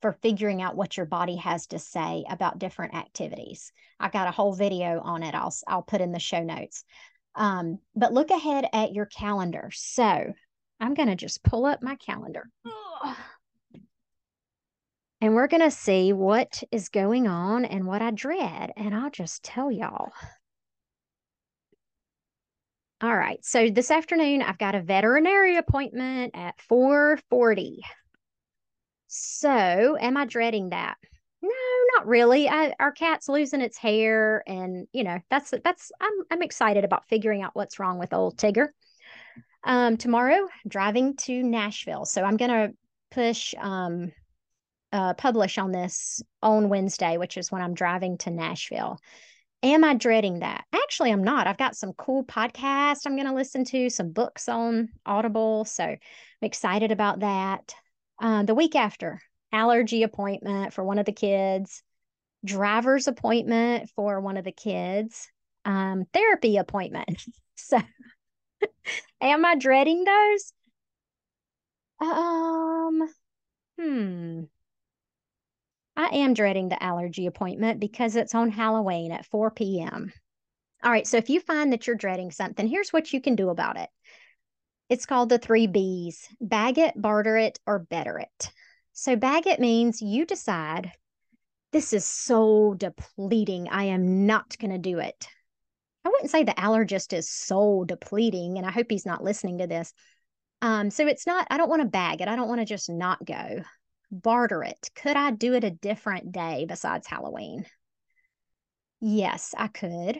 For 0.00 0.12
figuring 0.12 0.62
out 0.62 0.76
what 0.76 0.96
your 0.96 1.06
body 1.06 1.36
has 1.36 1.66
to 1.68 1.78
say 1.78 2.24
about 2.28 2.58
different 2.58 2.94
activities. 2.94 3.72
I 3.98 4.08
got 4.08 4.28
a 4.28 4.32
whole 4.32 4.52
video 4.52 5.00
on 5.00 5.22
it. 5.22 5.34
I'll 5.34 5.54
I'll 5.66 5.82
put 5.82 6.00
in 6.00 6.12
the 6.12 6.18
show 6.18 6.42
notes. 6.42 6.84
Um, 7.34 7.78
but 7.94 8.12
look 8.12 8.30
ahead 8.30 8.66
at 8.72 8.92
your 8.92 9.06
calendar. 9.06 9.70
So 9.72 10.32
I'm 10.80 10.94
going 10.94 11.08
to 11.08 11.16
just 11.16 11.42
pull 11.42 11.66
up 11.66 11.82
my 11.82 11.96
calendar. 11.96 12.48
And 15.20 15.34
we're 15.34 15.48
going 15.48 15.62
to 15.62 15.70
see 15.72 16.12
what 16.12 16.62
is 16.70 16.90
going 16.90 17.26
on 17.26 17.64
and 17.64 17.86
what 17.86 18.02
I 18.02 18.12
dread. 18.12 18.70
And 18.76 18.94
I'll 18.94 19.10
just 19.10 19.42
tell 19.42 19.68
y'all. 19.68 20.12
All 23.00 23.16
right. 23.16 23.44
So 23.44 23.68
this 23.68 23.90
afternoon, 23.90 24.42
I've 24.42 24.58
got 24.58 24.76
a 24.76 24.80
veterinary 24.80 25.56
appointment 25.56 26.36
at 26.36 26.60
440. 26.62 27.80
So 29.08 29.96
am 29.98 30.16
I 30.16 30.26
dreading 30.26 30.70
that? 30.70 30.96
No, 31.42 31.50
not 31.96 32.06
really. 32.06 32.48
I, 32.48 32.74
our 32.78 32.92
cat's 32.92 33.28
losing 33.28 33.60
its 33.60 33.78
hair, 33.78 34.42
and 34.46 34.86
you 34.92 35.04
know 35.04 35.18
that's 35.30 35.52
that's. 35.64 35.92
I'm 36.00 36.12
I'm 36.30 36.42
excited 36.42 36.84
about 36.84 37.08
figuring 37.08 37.42
out 37.42 37.54
what's 37.54 37.78
wrong 37.78 37.98
with 37.98 38.12
old 38.12 38.36
Tigger. 38.36 38.68
Um, 39.64 39.96
tomorrow, 39.96 40.48
driving 40.66 41.16
to 41.16 41.42
Nashville, 41.42 42.06
so 42.06 42.22
I'm 42.22 42.36
gonna 42.36 42.70
push 43.10 43.54
um, 43.58 44.12
uh, 44.92 45.14
publish 45.14 45.58
on 45.58 45.72
this 45.72 46.22
on 46.42 46.68
Wednesday, 46.68 47.16
which 47.16 47.36
is 47.36 47.52
when 47.52 47.62
I'm 47.62 47.74
driving 47.74 48.18
to 48.18 48.30
Nashville. 48.30 48.98
Am 49.62 49.82
I 49.82 49.94
dreading 49.94 50.40
that? 50.40 50.64
Actually, 50.72 51.10
I'm 51.10 51.24
not. 51.24 51.46
I've 51.46 51.58
got 51.58 51.76
some 51.76 51.92
cool 51.94 52.24
podcasts 52.24 53.00
I'm 53.04 53.16
going 53.16 53.26
to 53.26 53.34
listen 53.34 53.64
to, 53.66 53.90
some 53.90 54.12
books 54.12 54.48
on 54.48 54.88
Audible. 55.04 55.64
So 55.64 55.82
I'm 55.84 55.98
excited 56.42 56.92
about 56.92 57.20
that. 57.20 57.74
Uh, 58.20 58.42
the 58.42 58.54
week 58.54 58.74
after, 58.74 59.20
allergy 59.52 60.02
appointment 60.02 60.72
for 60.72 60.84
one 60.84 60.98
of 60.98 61.06
the 61.06 61.12
kids, 61.12 61.82
driver's 62.44 63.06
appointment 63.06 63.90
for 63.94 64.20
one 64.20 64.36
of 64.36 64.44
the 64.44 64.52
kids, 64.52 65.28
um, 65.64 66.04
therapy 66.12 66.56
appointment. 66.56 67.24
so, 67.54 67.80
am 69.20 69.44
I 69.44 69.54
dreading 69.56 70.04
those? 70.04 70.52
Um, 72.00 73.08
hmm. 73.78 74.40
I 75.96 76.16
am 76.18 76.34
dreading 76.34 76.68
the 76.68 76.80
allergy 76.80 77.26
appointment 77.26 77.80
because 77.80 78.14
it's 78.14 78.34
on 78.34 78.50
Halloween 78.50 79.10
at 79.10 79.26
4 79.26 79.50
p.m. 79.50 80.12
All 80.84 80.92
right, 80.92 81.06
so 81.06 81.16
if 81.16 81.28
you 81.28 81.40
find 81.40 81.72
that 81.72 81.86
you're 81.86 81.96
dreading 81.96 82.30
something, 82.30 82.68
here's 82.68 82.92
what 82.92 83.12
you 83.12 83.20
can 83.20 83.34
do 83.34 83.48
about 83.48 83.76
it. 83.76 83.90
It's 84.88 85.06
called 85.06 85.28
the 85.28 85.38
three 85.38 85.66
B's 85.66 86.26
bag 86.40 86.78
it, 86.78 87.00
barter 87.00 87.36
it, 87.36 87.58
or 87.66 87.78
better 87.78 88.18
it. 88.18 88.50
So, 88.92 89.16
bag 89.16 89.46
it 89.46 89.60
means 89.60 90.02
you 90.02 90.24
decide 90.24 90.92
this 91.72 91.92
is 91.92 92.06
so 92.06 92.74
depleting. 92.74 93.68
I 93.68 93.84
am 93.84 94.26
not 94.26 94.58
going 94.58 94.70
to 94.70 94.78
do 94.78 94.98
it. 94.98 95.28
I 96.04 96.08
wouldn't 96.08 96.30
say 96.30 96.42
the 96.42 96.52
allergist 96.52 97.12
is 97.12 97.28
so 97.30 97.84
depleting, 97.84 98.56
and 98.56 98.66
I 98.66 98.70
hope 98.70 98.86
he's 98.88 99.04
not 99.06 99.22
listening 99.22 99.58
to 99.58 99.66
this. 99.66 99.92
Um, 100.62 100.90
so 100.90 101.06
it's 101.06 101.26
not, 101.26 101.46
I 101.50 101.58
don't 101.58 101.68
want 101.68 101.82
to 101.82 101.88
bag 101.88 102.20
it. 102.20 102.28
I 102.28 102.36
don't 102.36 102.48
want 102.48 102.60
to 102.60 102.64
just 102.64 102.88
not 102.88 103.24
go. 103.24 103.62
Barter 104.10 104.64
it. 104.64 104.90
Could 104.94 105.16
I 105.16 105.30
do 105.32 105.52
it 105.52 105.64
a 105.64 105.70
different 105.70 106.32
day 106.32 106.64
besides 106.66 107.06
Halloween? 107.06 107.66
Yes, 109.00 109.54
I 109.56 109.68
could. 109.68 110.18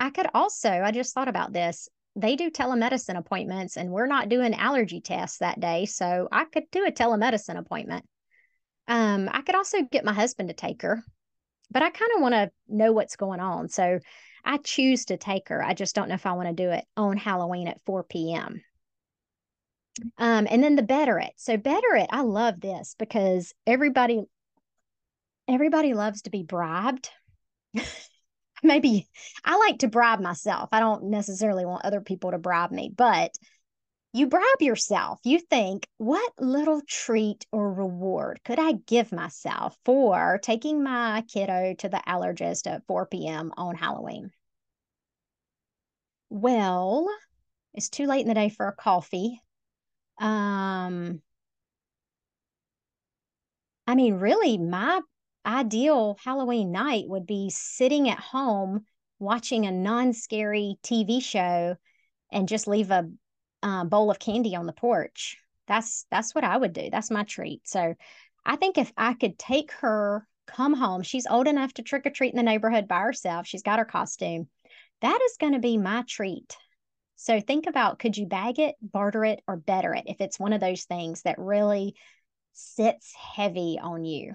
I 0.00 0.10
could 0.10 0.28
also, 0.32 0.70
I 0.70 0.90
just 0.90 1.14
thought 1.14 1.28
about 1.28 1.52
this 1.52 1.88
they 2.16 2.34
do 2.34 2.50
telemedicine 2.50 3.18
appointments 3.18 3.76
and 3.76 3.90
we're 3.90 4.06
not 4.06 4.30
doing 4.30 4.54
allergy 4.54 5.00
tests 5.02 5.38
that 5.38 5.60
day. 5.60 5.84
So 5.84 6.28
I 6.32 6.46
could 6.46 6.64
do 6.72 6.86
a 6.86 6.90
telemedicine 6.90 7.58
appointment. 7.58 8.04
Um, 8.88 9.28
I 9.30 9.42
could 9.42 9.54
also 9.54 9.82
get 9.82 10.04
my 10.04 10.14
husband 10.14 10.48
to 10.48 10.54
take 10.54 10.82
her, 10.82 11.02
but 11.70 11.82
I 11.82 11.90
kind 11.90 12.10
of 12.16 12.22
want 12.22 12.34
to 12.34 12.50
know 12.68 12.92
what's 12.92 13.16
going 13.16 13.40
on. 13.40 13.68
So 13.68 13.98
I 14.44 14.56
choose 14.58 15.04
to 15.06 15.18
take 15.18 15.50
her. 15.50 15.62
I 15.62 15.74
just 15.74 15.94
don't 15.94 16.08
know 16.08 16.14
if 16.14 16.24
I 16.24 16.32
want 16.32 16.48
to 16.48 16.54
do 16.54 16.70
it 16.70 16.84
on 16.96 17.18
Halloween 17.18 17.68
at 17.68 17.80
4 17.84 18.04
p.m. 18.04 18.62
Um, 20.16 20.46
and 20.50 20.62
then 20.62 20.76
the 20.76 20.82
better 20.82 21.18
it. 21.18 21.32
So 21.36 21.56
better 21.56 21.96
it, 21.96 22.08
I 22.10 22.22
love 22.22 22.60
this 22.60 22.94
because 22.98 23.52
everybody 23.66 24.22
everybody 25.48 25.94
loves 25.94 26.22
to 26.22 26.30
be 26.30 26.42
bribed. 26.42 27.10
maybe 28.62 29.08
I 29.44 29.56
like 29.56 29.78
to 29.80 29.88
bribe 29.88 30.20
myself. 30.20 30.68
I 30.72 30.80
don't 30.80 31.04
necessarily 31.04 31.64
want 31.64 31.84
other 31.84 32.00
people 32.00 32.30
to 32.32 32.38
bribe 32.38 32.70
me, 32.70 32.90
but 32.94 33.32
you 34.12 34.26
bribe 34.26 34.60
yourself. 34.60 35.20
You 35.24 35.38
think, 35.38 35.86
what 35.98 36.32
little 36.38 36.80
treat 36.88 37.44
or 37.52 37.70
reward 37.72 38.40
could 38.44 38.58
I 38.58 38.72
give 38.72 39.12
myself 39.12 39.76
for 39.84 40.38
taking 40.42 40.82
my 40.82 41.22
kiddo 41.28 41.74
to 41.78 41.88
the 41.88 42.02
allergist 42.06 42.66
at 42.66 42.86
4 42.86 43.06
p.m. 43.06 43.52
on 43.56 43.76
Halloween? 43.76 44.30
Well, 46.30 47.08
it's 47.74 47.90
too 47.90 48.06
late 48.06 48.22
in 48.22 48.28
the 48.28 48.34
day 48.34 48.48
for 48.48 48.68
a 48.68 48.74
coffee. 48.74 49.40
Um, 50.18 51.20
I 53.86 53.94
mean, 53.94 54.14
really, 54.14 54.58
my 54.58 55.00
ideal 55.46 56.18
Halloween 56.22 56.72
night 56.72 57.04
would 57.06 57.26
be 57.26 57.50
sitting 57.50 58.10
at 58.10 58.18
home 58.18 58.84
watching 59.18 59.66
a 59.66 59.70
non 59.70 60.12
scary 60.12 60.76
TV 60.82 61.22
show 61.22 61.76
and 62.32 62.48
just 62.48 62.66
leave 62.66 62.90
a 62.90 63.08
uh, 63.62 63.84
bowl 63.84 64.10
of 64.10 64.18
candy 64.18 64.56
on 64.56 64.66
the 64.66 64.72
porch. 64.72 65.36
That's 65.66 66.06
that's 66.10 66.34
what 66.34 66.44
I 66.44 66.56
would 66.56 66.72
do. 66.72 66.88
That's 66.90 67.10
my 67.10 67.22
treat. 67.24 67.66
So 67.66 67.94
I 68.44 68.56
think 68.56 68.78
if 68.78 68.92
I 68.96 69.14
could 69.14 69.38
take 69.38 69.72
her, 69.72 70.26
come 70.46 70.74
home, 70.74 71.02
she's 71.02 71.26
old 71.26 71.48
enough 71.48 71.74
to 71.74 71.82
trick 71.82 72.06
or 72.06 72.10
treat 72.10 72.32
in 72.32 72.36
the 72.36 72.42
neighborhood 72.42 72.86
by 72.86 73.00
herself. 73.00 73.46
She's 73.46 73.62
got 73.62 73.78
her 73.78 73.84
costume. 73.84 74.48
That 75.02 75.20
is 75.24 75.36
going 75.38 75.52
to 75.52 75.58
be 75.58 75.78
my 75.78 76.04
treat. 76.08 76.56
So 77.16 77.40
think 77.40 77.66
about 77.66 77.98
could 77.98 78.16
you 78.16 78.26
bag 78.26 78.58
it, 78.58 78.76
barter 78.80 79.24
it, 79.24 79.40
or 79.48 79.56
better 79.56 79.94
it 79.94 80.04
if 80.06 80.20
it's 80.20 80.38
one 80.38 80.52
of 80.52 80.60
those 80.60 80.84
things 80.84 81.22
that 81.22 81.38
really 81.38 81.94
sits 82.52 83.12
heavy 83.14 83.78
on 83.82 84.04
you. 84.04 84.34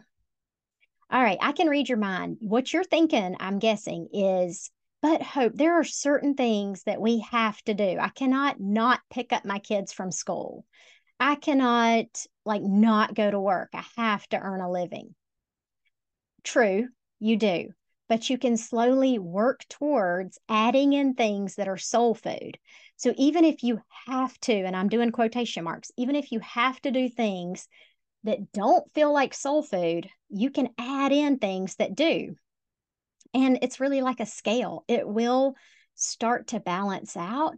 All 1.12 1.22
right, 1.22 1.38
I 1.41 1.51
can 1.51 1.68
read 1.68 1.89
your 1.89 1.98
mind. 1.98 2.38
What 2.39 2.72
you're 2.72 2.86
thinking, 2.86 3.36
I'm 3.38 3.60
guessing, 3.60 4.08
is 4.13 4.72
but 5.01 5.22
hope 5.22 5.53
there 5.56 5.77
are 5.80 5.84
certain 5.84 6.36
things 6.36 6.84
that 6.84 7.01
we 7.01 7.20
have 7.32 7.62
to 7.63 7.74
do. 7.74 7.98
I 8.00 8.10
cannot 8.10 8.62
not 8.62 9.01
pick 9.10 9.34
up 9.34 9.44
my 9.44 9.60
kids 9.60 9.91
from 9.91 10.12
school. 10.12 10.63
I 11.20 11.36
cannot 11.36 12.06
like 12.46 12.62
not 12.62 13.13
go 13.13 13.30
to 13.30 13.39
work. 13.39 13.72
I 13.74 13.84
have 13.98 14.25
to 14.30 14.39
earn 14.39 14.62
a 14.62 14.72
living. 14.72 15.13
True, 16.44 16.88
you 17.20 17.36
do, 17.36 17.72
but 18.08 18.30
you 18.30 18.38
can 18.38 18.56
slowly 18.56 19.20
work 19.20 19.65
towards 19.68 20.39
adding 20.48 20.94
in 20.94 21.15
things 21.15 21.56
that 21.56 21.68
are 21.68 21.77
soul 21.77 22.15
food. 22.15 22.58
So 22.96 23.13
even 23.18 23.44
if 23.44 23.63
you 23.63 23.82
have 24.08 24.39
to, 24.41 24.53
and 24.53 24.77
I'm 24.77 24.88
doing 24.88 25.12
quotation 25.12 25.65
marks, 25.65 25.91
even 25.98 26.15
if 26.15 26.32
you 26.32 26.39
have 26.39 26.80
to 26.84 26.91
do 26.91 27.10
things 27.10 27.68
that 28.23 28.51
don't 28.51 28.91
feel 28.93 29.11
like 29.11 29.33
soul 29.33 29.63
food, 29.63 30.09
you 30.29 30.51
can 30.51 30.69
add 30.77 31.11
in 31.11 31.37
things 31.37 31.75
that 31.75 31.95
do. 31.95 32.35
And 33.33 33.59
it's 33.61 33.79
really 33.79 34.01
like 34.01 34.19
a 34.19 34.25
scale, 34.25 34.83
it 34.87 35.07
will 35.07 35.55
start 35.95 36.47
to 36.47 36.59
balance 36.59 37.15
out. 37.15 37.53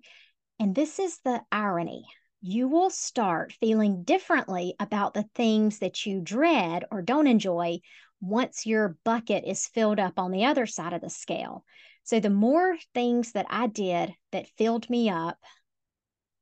And 0.60 0.76
this 0.76 1.00
is 1.00 1.20
the 1.24 1.42
irony 1.52 2.06
you 2.46 2.68
will 2.68 2.90
start 2.90 3.54
feeling 3.62 4.04
differently 4.04 4.76
about 4.78 5.14
the 5.14 5.24
things 5.34 5.80
that 5.80 6.06
you 6.06 6.20
dread 6.20 6.84
or 6.92 7.02
don't 7.02 7.26
enjoy 7.26 7.80
once 8.20 8.66
your 8.66 8.98
bucket 9.06 9.46
is 9.48 9.66
filled 9.68 9.98
up 9.98 10.20
on 10.20 10.30
the 10.30 10.44
other 10.44 10.66
side 10.66 10.92
of 10.92 11.00
the 11.00 11.10
scale. 11.10 11.64
So, 12.04 12.20
the 12.20 12.30
more 12.30 12.78
things 12.94 13.32
that 13.32 13.46
I 13.50 13.68
did 13.68 14.14
that 14.34 14.50
filled 14.58 14.90
me 14.90 15.10
up, 15.10 15.38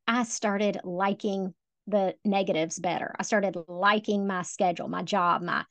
I 0.07 0.23
started 0.23 0.79
liking 0.83 1.53
the 1.91 2.15
negatives 2.25 2.79
better. 2.79 3.13
I 3.19 3.23
started 3.23 3.55
liking 3.67 4.25
my 4.25 4.41
schedule, 4.41 4.87
my 4.87 5.03
job, 5.03 5.41
my 5.41 5.65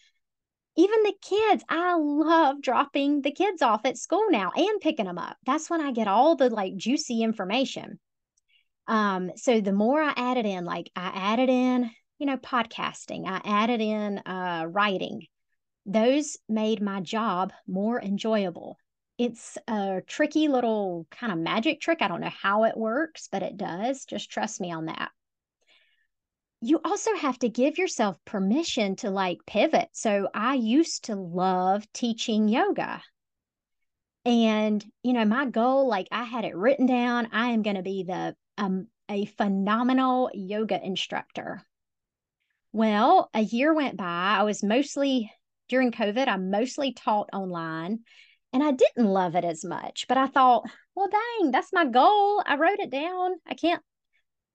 even 0.76 1.02
the 1.02 1.14
kids. 1.20 1.64
I 1.68 1.96
love 1.96 2.62
dropping 2.62 3.22
the 3.22 3.32
kids 3.32 3.60
off 3.60 3.82
at 3.84 3.98
school 3.98 4.26
now 4.30 4.52
and 4.54 4.80
picking 4.80 5.06
them 5.06 5.18
up. 5.18 5.36
That's 5.44 5.68
when 5.68 5.80
I 5.80 5.92
get 5.92 6.08
all 6.08 6.36
the 6.36 6.48
like 6.48 6.76
juicy 6.76 7.22
information. 7.22 7.98
Um, 8.86 9.32
so 9.36 9.60
the 9.60 9.72
more 9.72 10.00
I 10.00 10.12
added 10.16 10.46
in, 10.46 10.64
like 10.64 10.90
I 10.96 11.10
added 11.14 11.48
in, 11.48 11.90
you 12.18 12.26
know, 12.26 12.36
podcasting, 12.36 13.26
I 13.26 13.40
added 13.44 13.80
in 13.80 14.18
uh 14.18 14.66
writing. 14.68 15.26
Those 15.86 16.36
made 16.48 16.82
my 16.82 17.00
job 17.00 17.52
more 17.66 18.00
enjoyable. 18.00 18.76
It's 19.18 19.58
a 19.68 20.02
tricky 20.06 20.48
little 20.48 21.06
kind 21.10 21.32
of 21.32 21.38
magic 21.38 21.80
trick. 21.80 22.00
I 22.00 22.08
don't 22.08 22.20
know 22.20 22.30
how 22.30 22.64
it 22.64 22.76
works, 22.76 23.28
but 23.30 23.42
it 23.42 23.56
does. 23.56 24.04
Just 24.04 24.30
trust 24.30 24.60
me 24.60 24.72
on 24.72 24.86
that 24.86 25.10
you 26.60 26.80
also 26.84 27.14
have 27.16 27.38
to 27.38 27.48
give 27.48 27.78
yourself 27.78 28.16
permission 28.24 28.96
to 28.96 29.10
like 29.10 29.38
pivot. 29.46 29.88
So 29.92 30.28
I 30.34 30.54
used 30.54 31.04
to 31.04 31.16
love 31.16 31.90
teaching 31.92 32.48
yoga. 32.48 33.02
And, 34.26 34.84
you 35.02 35.14
know, 35.14 35.24
my 35.24 35.46
goal, 35.46 35.88
like 35.88 36.08
I 36.12 36.24
had 36.24 36.44
it 36.44 36.54
written 36.54 36.84
down, 36.86 37.28
I 37.32 37.48
am 37.48 37.62
going 37.62 37.76
to 37.76 37.82
be 37.82 38.04
the 38.04 38.34
um, 38.58 38.88
a 39.08 39.24
phenomenal 39.24 40.30
yoga 40.34 40.78
instructor. 40.84 41.62
Well, 42.72 43.30
a 43.32 43.40
year 43.40 43.74
went 43.74 43.96
by. 43.96 44.04
I 44.38 44.42
was 44.42 44.62
mostly 44.62 45.32
during 45.70 45.92
COVID, 45.92 46.28
I 46.28 46.36
mostly 46.36 46.92
taught 46.92 47.30
online 47.32 48.00
and 48.52 48.62
I 48.62 48.72
didn't 48.72 49.06
love 49.06 49.36
it 49.36 49.44
as 49.44 49.64
much, 49.64 50.06
but 50.08 50.18
I 50.18 50.26
thought, 50.26 50.68
well, 50.94 51.08
dang, 51.08 51.52
that's 51.52 51.72
my 51.72 51.86
goal. 51.86 52.42
I 52.44 52.56
wrote 52.56 52.80
it 52.80 52.90
down. 52.90 53.34
I 53.46 53.54
can't 53.54 53.82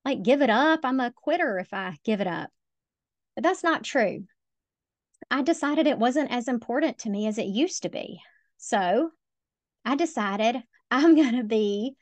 like 0.06 0.24
give 0.24 0.42
it 0.42 0.50
up. 0.50 0.82
I'm 0.84 1.00
a 1.00 1.12
quitter 1.12 1.58
if 1.58 1.74
I 1.74 1.98
give 2.06 2.22
it 2.22 2.28
up. 2.28 2.50
But 3.36 3.44
that's 3.44 3.64
not 3.64 3.84
true. 3.84 4.26
I 5.30 5.42
decided 5.42 5.88
it 5.88 5.98
wasn't 5.98 6.32
as 6.32 6.48
important 6.48 7.00
to 7.00 7.10
me 7.10 7.28
as 7.28 7.38
it 7.38 7.48
used 7.48 7.84
to 7.84 7.90
be. 7.90 8.22
So 8.58 9.10
I 9.84 9.96
decided 9.96 10.58
I'm 10.92 11.16
going 11.16 11.36
to 11.36 11.44
be 11.44 11.96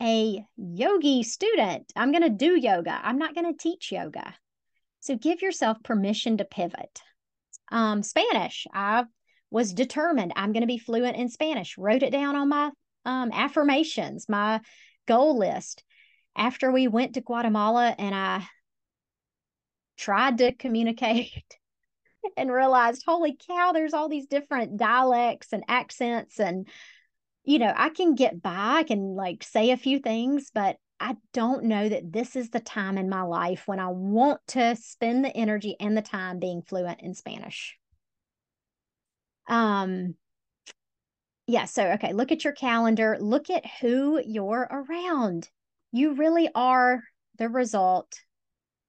a 0.00 0.42
yogi 0.56 1.22
student. 1.22 1.92
I'm 1.94 2.12
going 2.12 2.22
to 2.22 2.30
do 2.30 2.58
yoga. 2.58 2.98
I'm 3.02 3.18
not 3.18 3.34
going 3.34 3.52
to 3.52 3.58
teach 3.58 3.92
yoga. 3.92 4.34
So 5.00 5.16
give 5.16 5.42
yourself 5.42 5.82
permission 5.82 6.38
to 6.38 6.44
pivot. 6.44 7.00
Um, 7.72 8.02
Spanish, 8.02 8.66
I 8.72 9.04
was 9.50 9.74
determined 9.74 10.32
I'm 10.36 10.52
going 10.52 10.62
to 10.62 10.66
be 10.66 10.78
fluent 10.78 11.16
in 11.16 11.28
Spanish, 11.28 11.76
wrote 11.76 12.02
it 12.02 12.12
down 12.12 12.36
on 12.36 12.48
my 12.48 12.70
um, 13.04 13.30
affirmations, 13.32 14.28
my 14.28 14.60
goal 15.06 15.38
list. 15.38 15.82
After 16.40 16.72
we 16.72 16.88
went 16.88 17.14
to 17.14 17.20
Guatemala 17.20 17.94
and 17.98 18.14
I 18.14 18.48
tried 19.98 20.38
to 20.38 20.52
communicate 20.52 21.58
and 22.38 22.50
realized, 22.50 23.04
holy 23.06 23.36
cow, 23.46 23.72
there's 23.72 23.92
all 23.92 24.08
these 24.08 24.26
different 24.26 24.78
dialects 24.78 25.48
and 25.52 25.62
accents. 25.68 26.40
And, 26.40 26.66
you 27.44 27.58
know, 27.58 27.70
I 27.76 27.90
can 27.90 28.14
get 28.14 28.40
by, 28.40 28.78
I 28.78 28.82
can 28.84 29.14
like 29.14 29.42
say 29.42 29.70
a 29.70 29.76
few 29.76 29.98
things, 29.98 30.50
but 30.54 30.76
I 30.98 31.16
don't 31.34 31.64
know 31.64 31.86
that 31.86 32.10
this 32.10 32.36
is 32.36 32.48
the 32.48 32.60
time 32.60 32.96
in 32.96 33.10
my 33.10 33.22
life 33.22 33.64
when 33.66 33.78
I 33.78 33.88
want 33.88 34.40
to 34.48 34.76
spend 34.76 35.22
the 35.22 35.36
energy 35.36 35.76
and 35.78 35.94
the 35.94 36.02
time 36.02 36.38
being 36.38 36.62
fluent 36.62 37.02
in 37.02 37.12
Spanish. 37.12 37.76
Um, 39.46 40.14
yeah, 41.46 41.66
so 41.66 41.84
okay, 41.92 42.14
look 42.14 42.32
at 42.32 42.44
your 42.44 42.54
calendar, 42.54 43.18
look 43.20 43.50
at 43.50 43.66
who 43.82 44.22
you're 44.24 44.66
around. 44.70 45.50
You 45.92 46.14
really 46.14 46.48
are 46.54 47.02
the 47.38 47.48
result 47.48 48.20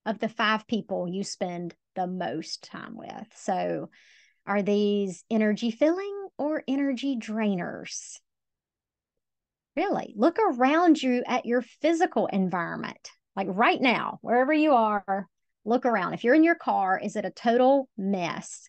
of 0.05 0.20
the 0.20 0.29
five 0.29 0.67
people 0.67 1.08
you 1.08 1.24
spend 1.24 1.75
the 1.96 2.08
most 2.08 2.63
time 2.63 2.96
with. 2.96 3.27
So, 3.36 3.89
are 4.46 4.62
these 4.62 5.24
energy 5.29 5.72
filling 5.72 6.27
or 6.38 6.63
energy 6.67 7.15
drainers? 7.15 8.17
Really, 9.75 10.13
look 10.17 10.38
around 10.39 11.01
you 11.01 11.24
at 11.25 11.46
your 11.46 11.62
physical 11.62 12.27
environment. 12.27 13.10
Like 13.36 13.48
right 13.50 13.79
now, 13.79 14.20
wherever 14.22 14.51
you 14.51 14.74
are, 14.74 15.27
look 15.63 15.86
around. 15.86 16.13
If 16.13 16.24
you're 16.24 16.36
in 16.36 16.43
your 16.43 16.55
car, 16.55 17.00
is 17.01 17.15
it 17.15 17.25
a 17.25 17.31
total 17.31 17.88
mess? 17.98 18.67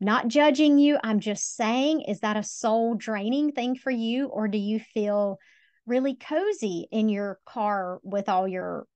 Not 0.00 0.28
judging 0.28 0.78
you. 0.78 0.98
I'm 1.02 1.20
just 1.20 1.56
saying, 1.56 2.02
is 2.02 2.20
that 2.20 2.36
a 2.36 2.42
soul 2.42 2.94
draining 2.94 3.52
thing 3.52 3.74
for 3.74 3.90
you? 3.90 4.26
Or 4.26 4.48
do 4.48 4.58
you 4.58 4.80
feel 4.80 5.38
really 5.86 6.14
cozy 6.14 6.86
in 6.90 7.08
your 7.08 7.38
car 7.46 8.00
with 8.02 8.28
all 8.28 8.46
your 8.46 8.86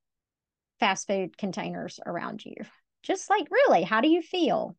fast 0.80 1.06
food 1.06 1.36
containers 1.36 2.00
around 2.04 2.44
you? 2.44 2.56
Just 3.02 3.28
like, 3.30 3.48
really, 3.50 3.82
how 3.82 4.00
do 4.00 4.08
you 4.08 4.22
feel? 4.22 4.76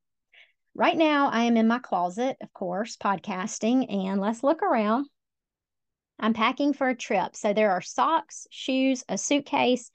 Right 0.73 0.97
now, 0.97 1.29
I 1.29 1.43
am 1.43 1.57
in 1.57 1.67
my 1.67 1.79
closet, 1.79 2.35
of 2.41 2.51
course, 2.51 2.97
podcasting, 2.97 3.91
and 3.93 4.19
let's 4.19 4.43
look 4.43 4.61
around. 4.61 5.07
I'm 6.19 6.33
packing 6.33 6.73
for 6.73 6.89
a 6.89 6.95
trip. 6.95 7.35
So 7.35 7.53
there 7.53 7.71
are 7.71 7.81
socks, 7.81 8.47
shoes, 8.49 9.03
a 9.07 9.17
suitcase. 9.17 9.91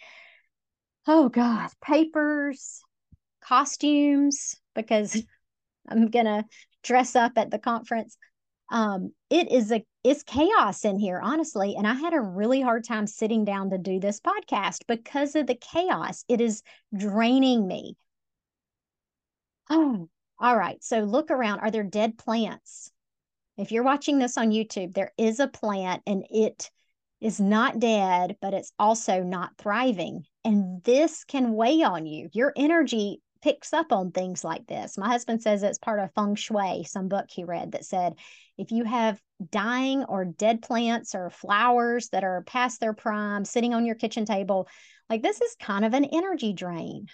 Oh, 1.06 1.28
God, 1.28 1.70
papers, 1.84 2.82
costumes, 3.42 4.54
because 4.74 5.22
I'm 5.88 6.08
going 6.08 6.26
to 6.26 6.44
dress 6.82 7.16
up 7.16 7.32
at 7.36 7.50
the 7.50 7.58
conference. 7.58 8.16
Um, 8.70 9.12
it 9.28 9.50
is 9.50 9.72
a 9.72 9.84
it's 10.02 10.22
chaos 10.22 10.84
in 10.84 10.98
here, 10.98 11.20
honestly. 11.22 11.74
And 11.76 11.86
I 11.86 11.94
had 11.94 12.14
a 12.14 12.20
really 12.20 12.60
hard 12.60 12.84
time 12.84 13.06
sitting 13.06 13.44
down 13.44 13.70
to 13.70 13.78
do 13.78 14.00
this 14.00 14.20
podcast 14.20 14.86
because 14.86 15.34
of 15.34 15.46
the 15.46 15.56
chaos. 15.56 16.24
It 16.28 16.40
is 16.40 16.62
draining 16.96 17.66
me. 17.66 17.96
Oh, 19.68 20.08
all 20.38 20.56
right. 20.56 20.82
So 20.82 21.00
look 21.00 21.30
around. 21.30 21.60
Are 21.60 21.70
there 21.70 21.82
dead 21.82 22.16
plants? 22.16 22.90
If 23.58 23.72
you're 23.72 23.82
watching 23.82 24.18
this 24.18 24.38
on 24.38 24.50
YouTube, 24.50 24.94
there 24.94 25.12
is 25.18 25.38
a 25.38 25.48
plant 25.48 26.02
and 26.06 26.24
it 26.30 26.70
is 27.20 27.38
not 27.40 27.78
dead, 27.78 28.36
but 28.40 28.54
it's 28.54 28.72
also 28.78 29.22
not 29.22 29.50
thriving. 29.58 30.24
And 30.44 30.82
this 30.84 31.24
can 31.24 31.52
weigh 31.52 31.82
on 31.82 32.06
you. 32.06 32.30
Your 32.32 32.54
energy 32.56 33.20
picks 33.42 33.72
up 33.72 33.92
on 33.92 34.10
things 34.10 34.44
like 34.44 34.66
this. 34.66 34.98
My 34.98 35.08
husband 35.08 35.42
says 35.42 35.62
it's 35.62 35.78
part 35.78 36.00
of 36.00 36.12
feng 36.14 36.34
shui, 36.34 36.84
some 36.84 37.08
book 37.08 37.26
he 37.28 37.44
read 37.44 37.72
that 37.72 37.84
said 37.84 38.14
if 38.58 38.70
you 38.70 38.84
have 38.84 39.20
dying 39.50 40.04
or 40.04 40.24
dead 40.24 40.62
plants 40.62 41.14
or 41.14 41.30
flowers 41.30 42.08
that 42.10 42.24
are 42.24 42.42
past 42.42 42.80
their 42.80 42.92
prime 42.92 43.44
sitting 43.44 43.74
on 43.74 43.86
your 43.86 43.94
kitchen 43.94 44.24
table, 44.24 44.68
like 45.08 45.22
this 45.22 45.40
is 45.40 45.56
kind 45.60 45.84
of 45.84 45.94
an 45.94 46.04
energy 46.04 46.52
drain. 46.52 47.06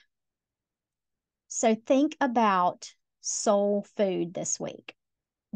So 1.48 1.74
think 1.74 2.16
about 2.20 2.92
soul 3.20 3.86
food 3.96 4.34
this 4.34 4.58
week 4.58 4.94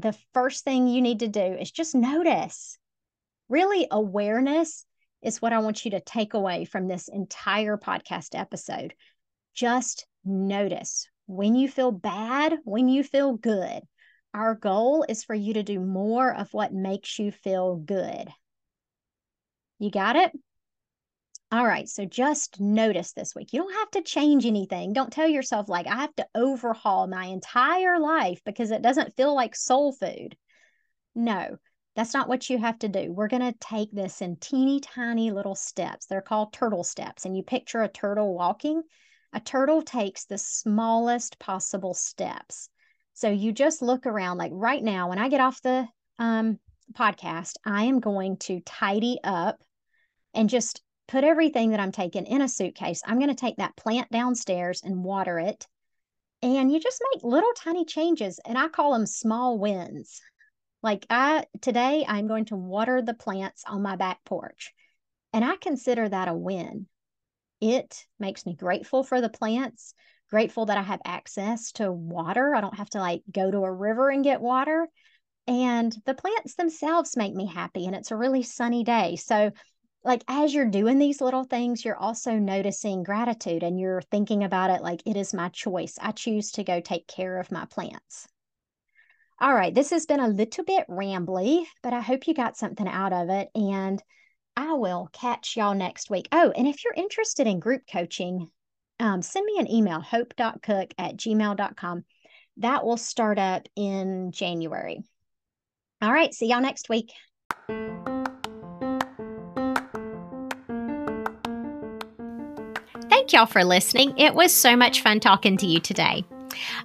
the 0.01 0.17
first 0.33 0.65
thing 0.65 0.89
you 0.89 1.03
need 1.03 1.21
to 1.21 1.29
do 1.29 1.41
is 1.41 1.71
just 1.71 1.95
notice. 1.95 2.79
Really, 3.49 3.87
awareness 3.91 4.87
is 5.23 5.43
what 5.43 5.53
I 5.53 5.59
want 5.59 5.85
you 5.85 5.93
to 5.93 6.01
take 6.01 6.35
away 6.35 6.65
from 6.65 6.89
this 6.89 7.09
entire 7.09 7.77
podcast 7.77 8.39
episode. 8.39 8.95
Just 9.55 10.07
notice 10.25 11.09
when 11.27 11.55
you 11.55 11.69
feel 11.69 11.93
bad, 11.93 12.59
when 12.65 12.89
you 12.89 13.03
feel 13.03 13.35
good. 13.35 13.83
Our 14.33 14.55
goal 14.55 15.05
is 15.09 15.25
for 15.25 15.35
you 15.35 15.55
to 15.55 15.63
do 15.63 15.81
more 15.81 16.33
of 16.35 16.53
what 16.53 16.73
makes 16.73 17.19
you 17.19 17.33
feel 17.33 17.77
good. 17.77 18.29
You 19.79 19.91
got 19.91 20.17
it? 20.17 20.33
All 21.53 21.67
right, 21.67 21.89
so 21.89 22.05
just 22.05 22.61
notice 22.61 23.13
this 23.13 23.35
week. 23.35 23.53
You 23.53 23.63
don't 23.63 23.75
have 23.75 23.91
to 23.93 24.03
change 24.03 24.47
anything. 24.47 24.93
Don't 24.93 25.13
tell 25.13 25.27
yourself, 25.27 25.69
like, 25.69 25.89
I 25.89 25.97
have 25.97 26.15
to 26.17 26.27
overhaul 26.35 27.09
my 27.09 27.25
entire 27.25 27.99
life 27.99 28.41
because 28.45 28.71
it 28.71 28.83
doesn't 28.83 29.17
feel 29.17 29.35
like 29.35 29.57
soul 29.57 29.93
food. 29.93 30.37
No, 31.17 31.57
that's 31.97 32.15
not 32.15 32.29
what 32.29 32.49
you 32.49 32.59
have 32.59 32.79
to 32.81 32.89
do. 32.89 33.13
We're 33.13 33.27
going 33.27 33.53
to 33.53 33.59
take 33.59 33.91
this 33.91 34.23
in 34.23 34.37
teeny 34.37 34.79
tiny 34.79 35.33
little 35.33 35.57
steps. 35.57 36.07
They're 36.07 36.21
called 36.21 36.53
turtle 36.53 36.85
steps. 36.85 37.25
And 37.25 37.37
you 37.37 37.43
picture 37.43 37.83
a 37.83 37.89
turtle 37.89 38.33
walking. 38.33 38.83
A 39.33 39.41
turtle 39.41 39.83
takes 39.83 40.25
the 40.25 40.39
smallest 40.39 41.39
possible 41.39 41.95
steps. 41.95 42.69
So 43.15 43.31
you 43.31 43.53
just 43.53 43.83
look 43.83 44.07
around, 44.07 44.39
like 44.39 44.53
right 44.55 44.83
now, 44.83 45.09
when 45.09 45.19
I 45.19 45.29
get 45.29 45.41
off 45.41 45.63
the 45.63 45.87
um, 46.19 46.59
podcast, 46.95 47.55
I 47.65 47.85
am 47.85 48.01
going 48.01 48.39
to 48.39 48.61
tidy 48.61 49.19
up 49.23 49.61
and 50.35 50.49
just 50.49 50.83
put 51.07 51.25
everything 51.25 51.71
that 51.71 51.81
I'm 51.81 51.93
taking 51.93 52.27
in 52.27 52.41
a 52.41 52.49
suitcase. 52.49 53.03
I'm 53.05 53.19
going 53.19 53.29
to 53.31 53.35
take 53.35 53.57
that 53.57 53.77
plant 53.77 54.11
downstairs 54.11 54.83
and 54.85 55.05
water 55.05 55.39
it. 55.39 55.67
And 56.43 56.73
you 56.73 56.81
just 56.81 57.03
make 57.13 57.23
little 57.23 57.53
tiny 57.57 57.85
changes, 57.85 58.41
and 58.47 58.57
I 58.57 58.69
call 58.69 58.93
them 58.93 59.07
small 59.07 59.59
wins. 59.59 60.21
Like 60.83 61.05
I 61.11 61.45
today, 61.61 62.05
I'm 62.09 62.27
going 62.27 62.47
to 62.47 62.57
water 62.57 63.03
the 63.03 63.13
plants 63.13 63.65
on 63.67 63.83
my 63.83 63.97
back 63.97 64.25
porch, 64.25 64.73
and 65.35 65.45
I 65.45 65.57
consider 65.57 66.09
that 66.09 66.29
a 66.29 66.35
win. 66.35 66.87
It 67.61 68.07
makes 68.19 68.47
me 68.47 68.55
grateful 68.55 69.05
for 69.05 69.21
the 69.21 69.29
plants, 69.29 69.95
grateful 70.31 70.67
that 70.67 70.79
I 70.79 70.83
have 70.83 71.01
access 71.05 71.73
to 71.73 71.93
water. 71.93 72.55
I 72.55 72.61
don't 72.61 72.77
have 72.77 72.91
to 72.91 73.01
like 73.01 73.23
go 73.31 73.51
to 73.51 73.65
a 73.65 73.73
river 73.73 74.11
and 74.11 74.25
get 74.25 74.41
water. 74.41 74.89
And 75.47 75.95
the 76.07 76.15
plants 76.15 76.55
themselves 76.55 77.17
make 77.17 77.35
me 77.35 77.47
happy, 77.47 77.87
and 77.87 77.95
it's 77.97 78.11
a 78.11 78.17
really 78.17 78.43
sunny 78.43 78.85
day. 78.85 79.17
So 79.17 79.51
like 80.05 80.25
as 80.29 80.55
you're 80.55 80.71
doing 80.71 80.99
these 80.99 81.21
little 81.21 81.45
things, 81.45 81.85
you're 81.85 81.97
also 81.97 82.33
noticing 82.33 83.03
gratitude 83.03 83.63
and 83.63 83.79
you're 83.79 84.03
thinking 84.03 84.45
about 84.45 84.71
it 84.71 84.83
like 84.83 85.03
it 85.05 85.17
is 85.17 85.35
my 85.35 85.49
choice. 85.51 85.99
I 86.01 86.13
choose 86.13 86.53
to 86.53 86.65
go 86.65 86.81
take 86.81 87.07
care 87.07 87.39
of 87.39 87.53
my 87.53 87.67
plants. 87.67 88.27
All 89.41 89.55
right, 89.55 89.75
this 89.75 89.91
has 89.91 90.07
been 90.07 90.21
a 90.21 90.29
little 90.29 90.65
bit 90.65 90.87
rambly, 90.89 91.65
but 91.83 91.93
I 91.93 92.01
hope 92.01 92.27
you 92.27 92.35
got 92.35 92.57
something 92.57 92.89
out 92.89 93.13
of 93.13 93.31
it. 93.31 93.49
And 93.55 94.03
I 94.61 94.75
will 94.75 95.09
catch 95.15 95.57
y'all 95.57 95.75
next 95.75 96.11
week. 96.11 96.29
Oh, 96.33 96.53
and 96.55 96.69
if 96.69 96.85
you're 96.85 96.93
interested 96.93 97.47
in 97.47 97.61
group 97.61 97.81
coaching, 97.91 98.51
um, 98.99 99.23
send 99.23 99.47
me 99.47 99.57
an 99.59 99.71
email, 99.71 100.01
hope.cook 100.01 100.93
at 100.99 101.17
gmail.com. 101.17 102.05
That 102.59 102.85
will 102.85 102.99
start 102.99 103.39
up 103.39 103.67
in 103.75 104.33
January. 104.33 105.01
All 106.03 106.13
right, 106.13 106.35
see 106.35 106.49
y'all 106.49 106.61
next 106.61 106.91
week. 106.91 107.11
Thank 113.09 113.33
y'all 113.33 113.47
for 113.47 113.65
listening. 113.65 114.19
It 114.19 114.35
was 114.35 114.55
so 114.55 114.77
much 114.77 115.01
fun 115.01 115.21
talking 115.21 115.57
to 115.57 115.67
you 115.67 115.81
today. 115.81 116.27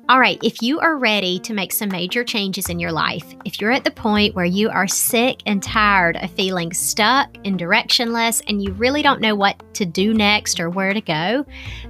All 0.09 0.19
right, 0.19 0.39
if 0.43 0.61
you 0.61 0.79
are 0.79 0.97
ready 0.97 1.39
to 1.39 1.53
make 1.53 1.71
some 1.71 1.89
major 1.89 2.23
changes 2.23 2.69
in 2.69 2.79
your 2.79 2.91
life, 2.91 3.25
if 3.45 3.59
you're 3.59 3.71
at 3.71 3.83
the 3.83 3.91
point 3.91 4.35
where 4.35 4.45
you 4.45 4.69
are 4.69 4.87
sick 4.87 5.41
and 5.45 5.61
tired 5.61 6.17
of 6.17 6.31
feeling 6.31 6.73
stuck 6.73 7.29
and 7.45 7.59
directionless 7.59 8.41
and 8.47 8.63
you 8.63 8.71
really 8.73 9.01
don't 9.01 9.21
know 9.21 9.35
what 9.35 9.61
to 9.75 9.85
do 9.85 10.13
next 10.13 10.59
or 10.59 10.69
where 10.69 10.93
to 10.93 11.01
go, 11.01 11.45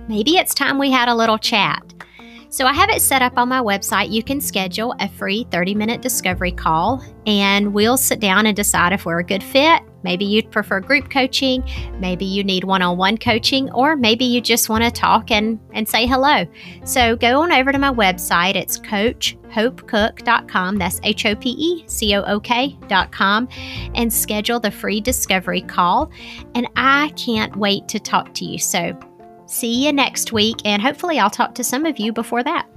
maybe 0.07 0.37
it's 0.37 0.53
time 0.53 0.77
we 0.77 0.91
had 0.91 1.09
a 1.09 1.15
little 1.15 1.37
chat. 1.37 1.83
So 2.49 2.65
I 2.65 2.73
have 2.73 2.89
it 2.89 3.01
set 3.01 3.21
up 3.21 3.37
on 3.37 3.49
my 3.49 3.59
website. 3.59 4.11
You 4.11 4.23
can 4.23 4.39
schedule 4.39 4.95
a 5.01 5.09
free 5.09 5.45
30 5.51 5.75
minute 5.75 6.01
discovery 6.01 6.53
call 6.53 7.03
and 7.25 7.73
we'll 7.73 7.97
sit 7.97 8.21
down 8.21 8.45
and 8.45 8.55
decide 8.55 8.93
if 8.93 9.05
we're 9.05 9.19
a 9.19 9.25
good 9.25 9.43
fit. 9.43 9.81
Maybe 10.05 10.23
you'd 10.23 10.51
prefer 10.51 10.79
group 10.79 11.09
coaching, 11.09 11.63
maybe 11.99 12.25
you 12.25 12.43
need 12.43 12.63
one 12.63 12.83
on 12.83 12.97
one 12.97 13.17
coaching, 13.17 13.71
or 13.71 13.95
maybe 13.95 14.23
you 14.23 14.39
just 14.39 14.69
want 14.69 14.83
to 14.83 14.91
talk 14.91 15.31
and, 15.31 15.59
and 15.73 15.89
say 15.89 16.05
hello. 16.05 16.45
So 16.83 17.15
go 17.15 17.41
on 17.41 17.51
over 17.51 17.71
to 17.71 17.79
my 17.79 17.91
website. 17.91 18.55
It's 18.55 18.77
coachhopecook.com. 18.77 20.77
That's 20.77 20.99
H 21.03 21.25
O 21.25 21.35
P 21.35 21.49
E 21.49 21.83
C 21.87 22.15
O 22.15 22.21
O 22.21 22.39
K.com 22.39 23.49
and 23.95 24.13
schedule 24.13 24.59
the 24.59 24.71
free 24.71 25.01
discovery 25.01 25.61
call. 25.61 26.11
And 26.53 26.67
I 26.75 27.11
can't 27.17 27.55
wait 27.55 27.87
to 27.87 27.99
talk 27.99 28.33
to 28.35 28.45
you. 28.45 28.59
So 28.59 28.97
see 29.47 29.85
you 29.85 29.91
next 29.91 30.31
week, 30.31 30.57
and 30.65 30.81
hopefully, 30.81 31.19
I'll 31.19 31.29
talk 31.29 31.55
to 31.55 31.63
some 31.63 31.85
of 31.85 31.99
you 31.99 32.13
before 32.13 32.43
that. 32.43 32.67